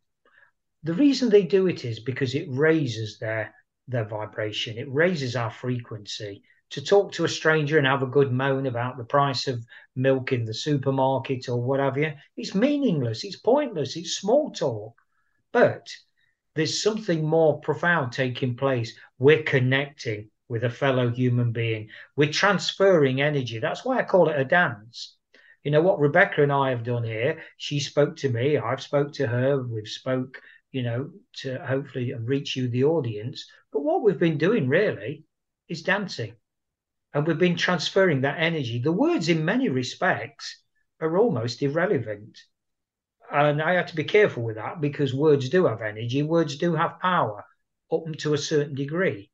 The 0.83 0.95
reason 0.95 1.29
they 1.29 1.43
do 1.43 1.67
it 1.67 1.85
is 1.85 2.01
because 2.01 2.35
it 2.35 2.47
raises 2.49 3.19
their 3.19 3.55
their 3.87 4.05
vibration. 4.05 4.79
It 4.79 4.91
raises 4.91 5.37
our 5.37 5.51
frequency 5.51 6.43
to 6.71 6.83
talk 6.83 7.13
to 7.13 7.25
a 7.25 7.29
stranger 7.29 7.79
and 7.79 7.87
have 7.87 8.03
a 8.03 8.07
good 8.07 8.33
moan 8.33 8.67
about 8.67 8.97
the 8.97 9.05
price 9.05 9.49
of 9.49 9.65
milk 9.97 10.33
in 10.33 10.45
the 10.45 10.55
supermarket 10.55 11.49
or 11.49 11.61
what 11.61 11.81
have 11.81 11.99
you. 11.99 12.13
It's 12.37 12.55
meaningless, 12.55 13.25
it's 13.25 13.37
pointless, 13.37 13.97
it's 13.97 14.17
small 14.17 14.51
talk. 14.53 14.95
But 15.53 15.89
there's 16.55 16.83
something 16.83 17.25
more 17.25 17.61
profound 17.61 18.13
taking 18.13 18.57
place. 18.57 18.97
We're 19.19 19.43
connecting 19.43 20.31
with 20.49 20.65
a 20.65 20.71
fellow 20.71 21.11
human 21.11 21.53
being, 21.53 21.89
we're 22.17 22.33
transferring 22.33 23.21
energy. 23.21 23.59
That's 23.61 23.85
why 23.85 23.99
I 23.99 24.03
call 24.03 24.29
it 24.29 24.41
a 24.41 24.45
dance. 24.45 25.17
You 25.63 25.71
know 25.71 25.83
what 25.83 26.01
Rebecca 26.01 26.43
and 26.43 26.53
I 26.53 26.71
have 26.71 26.83
done 26.83 27.05
here? 27.05 27.43
She 27.57 27.79
spoke 27.81 28.17
to 28.17 28.29
me, 28.29 28.59
I've 28.59 28.83
spoke 28.83 29.13
to 29.15 29.27
her, 29.27 29.63
we've 29.63 29.87
spoke, 29.87 30.41
you 30.73 30.83
know, 30.83 31.11
to 31.43 31.65
hopefully 31.65 32.13
reach 32.15 32.57
you, 32.57 32.69
the 32.69 32.85
audience. 32.85 33.47
But 33.73 33.83
what 33.83 34.03
we've 34.03 34.19
been 34.19 34.39
doing 34.39 34.69
really 34.69 35.25
is 35.69 35.83
dancing 35.83 36.35
and 37.13 37.27
we've 37.27 37.39
been 37.39 37.57
transferring 37.57 38.21
that 38.21 38.39
energy. 38.39 38.81
The 38.81 38.93
words, 38.93 39.29
in 39.29 39.45
many 39.45 39.69
respects, 39.69 40.61
are 41.01 41.19
almost 41.19 41.63
irrelevant. 41.63 42.39
And 43.33 43.63
I 43.63 43.75
have 43.75 43.87
to 43.87 43.97
be 43.97 44.05
careful 44.05 44.43
with 44.43 44.57
that 44.57 44.81
because 44.81 45.15
words 45.15 45.49
do 45.49 45.67
have 45.67 45.83
energy, 45.83 46.23
words 46.23 46.57
do 46.57 46.75
have 46.75 47.01
power 47.01 47.45
up 47.93 48.05
to 48.19 48.35
a 48.35 48.39
certain 48.39 48.75
degree. 48.75 49.31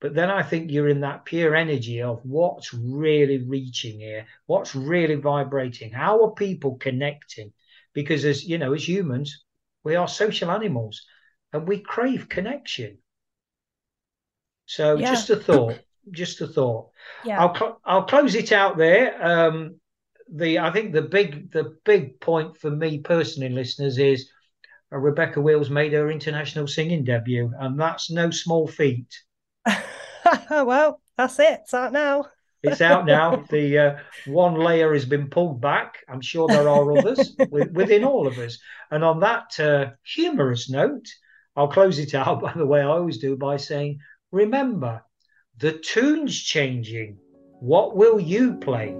But 0.00 0.14
then 0.14 0.30
I 0.30 0.42
think 0.42 0.70
you're 0.70 0.88
in 0.88 1.00
that 1.00 1.24
pure 1.24 1.54
energy 1.54 2.02
of 2.02 2.24
what's 2.24 2.72
really 2.72 3.38
reaching 3.38 4.00
here, 4.00 4.26
what's 4.46 4.74
really 4.74 5.16
vibrating, 5.16 5.92
how 5.92 6.24
are 6.24 6.32
people 6.32 6.76
connecting? 6.76 7.52
Because 7.92 8.24
as 8.24 8.44
you 8.44 8.58
know, 8.58 8.72
as 8.72 8.88
humans, 8.88 9.44
we 9.84 9.96
are 9.96 10.08
social 10.08 10.50
animals 10.50 11.04
and 11.52 11.68
we 11.68 11.80
crave 11.80 12.28
connection. 12.28 12.98
So 14.66 14.96
yeah. 14.96 15.10
just 15.10 15.30
a 15.30 15.36
thought 15.36 15.80
just 16.10 16.40
a 16.40 16.46
thought. 16.46 16.90
Yeah. 17.24 17.40
I'll 17.40 17.54
cl- 17.54 17.80
I'll 17.84 18.04
close 18.04 18.34
it 18.34 18.52
out 18.52 18.76
there. 18.76 19.24
Um, 19.24 19.76
the 20.32 20.58
I 20.58 20.70
think 20.70 20.92
the 20.92 21.02
big 21.02 21.52
the 21.52 21.76
big 21.84 22.20
point 22.20 22.56
for 22.56 22.70
me 22.70 22.98
personally, 22.98 23.50
listeners, 23.50 23.98
is 23.98 24.30
uh, 24.92 24.98
Rebecca 24.98 25.40
Wills 25.40 25.70
made 25.70 25.92
her 25.92 26.10
international 26.10 26.66
singing 26.66 27.04
debut, 27.04 27.52
and 27.58 27.78
that's 27.78 28.10
no 28.10 28.30
small 28.30 28.66
feat. 28.66 29.22
well, 30.50 31.00
that's 31.16 31.38
it. 31.38 31.60
It's 31.62 31.74
out 31.74 31.92
now. 31.92 32.26
it's 32.62 32.80
out 32.80 33.06
now. 33.06 33.44
The 33.50 33.78
uh, 33.78 33.96
one 34.26 34.54
layer 34.54 34.92
has 34.92 35.04
been 35.04 35.28
pulled 35.28 35.60
back. 35.60 35.98
I'm 36.08 36.20
sure 36.20 36.48
there 36.48 36.68
are 36.68 36.98
others 36.98 37.36
within 37.50 38.04
all 38.04 38.26
of 38.26 38.38
us. 38.38 38.58
And 38.90 39.04
on 39.04 39.20
that 39.20 39.58
uh, 39.58 39.90
humorous 40.04 40.70
note, 40.70 41.06
I'll 41.56 41.68
close 41.68 41.98
it 41.98 42.14
out 42.14 42.40
by 42.42 42.52
the 42.54 42.66
way 42.66 42.80
I 42.80 42.84
always 42.84 43.18
do 43.18 43.36
by 43.36 43.56
saying, 43.56 44.00
remember, 44.30 45.02
the 45.60 45.72
tune's 45.72 46.40
changing. 46.40 47.18
What 47.60 47.94
will 47.94 48.18
you 48.18 48.54
play? 48.54 48.96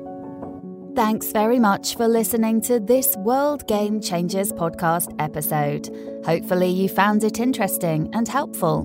Thanks 0.95 1.33
very 1.33 1.59
much 1.59 1.97
for 1.97 2.07
listening 2.07 2.61
to 2.63 2.79
this 2.79 3.17
World 3.17 3.67
Game 3.67 4.03
Changers 4.03 4.53
podcast 4.53 5.15
episode. 5.19 5.89
Hopefully, 6.27 6.69
you 6.69 6.91
found 6.91 7.25
it 7.25 7.41
interesting 7.41 8.11
and 8.13 8.29
helpful. 8.29 8.85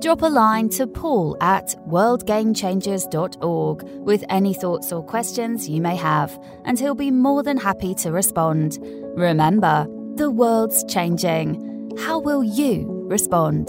Drop 0.00 0.22
a 0.22 0.26
line 0.26 0.68
to 0.70 0.86
Paul 0.86 1.36
at 1.40 1.74
worldgamechangers.org 1.88 3.82
with 4.06 4.24
any 4.28 4.54
thoughts 4.54 4.92
or 4.92 5.02
questions 5.02 5.68
you 5.68 5.80
may 5.80 5.96
have, 5.96 6.38
and 6.64 6.78
he'll 6.78 6.94
be 6.94 7.10
more 7.10 7.42
than 7.42 7.56
happy 7.56 7.96
to 7.96 8.12
respond. 8.12 8.78
Remember, 9.16 9.88
the 10.14 10.30
world's 10.30 10.84
changing. 10.84 11.96
How 11.98 12.20
will 12.20 12.44
you 12.44 12.86
respond? 13.08 13.68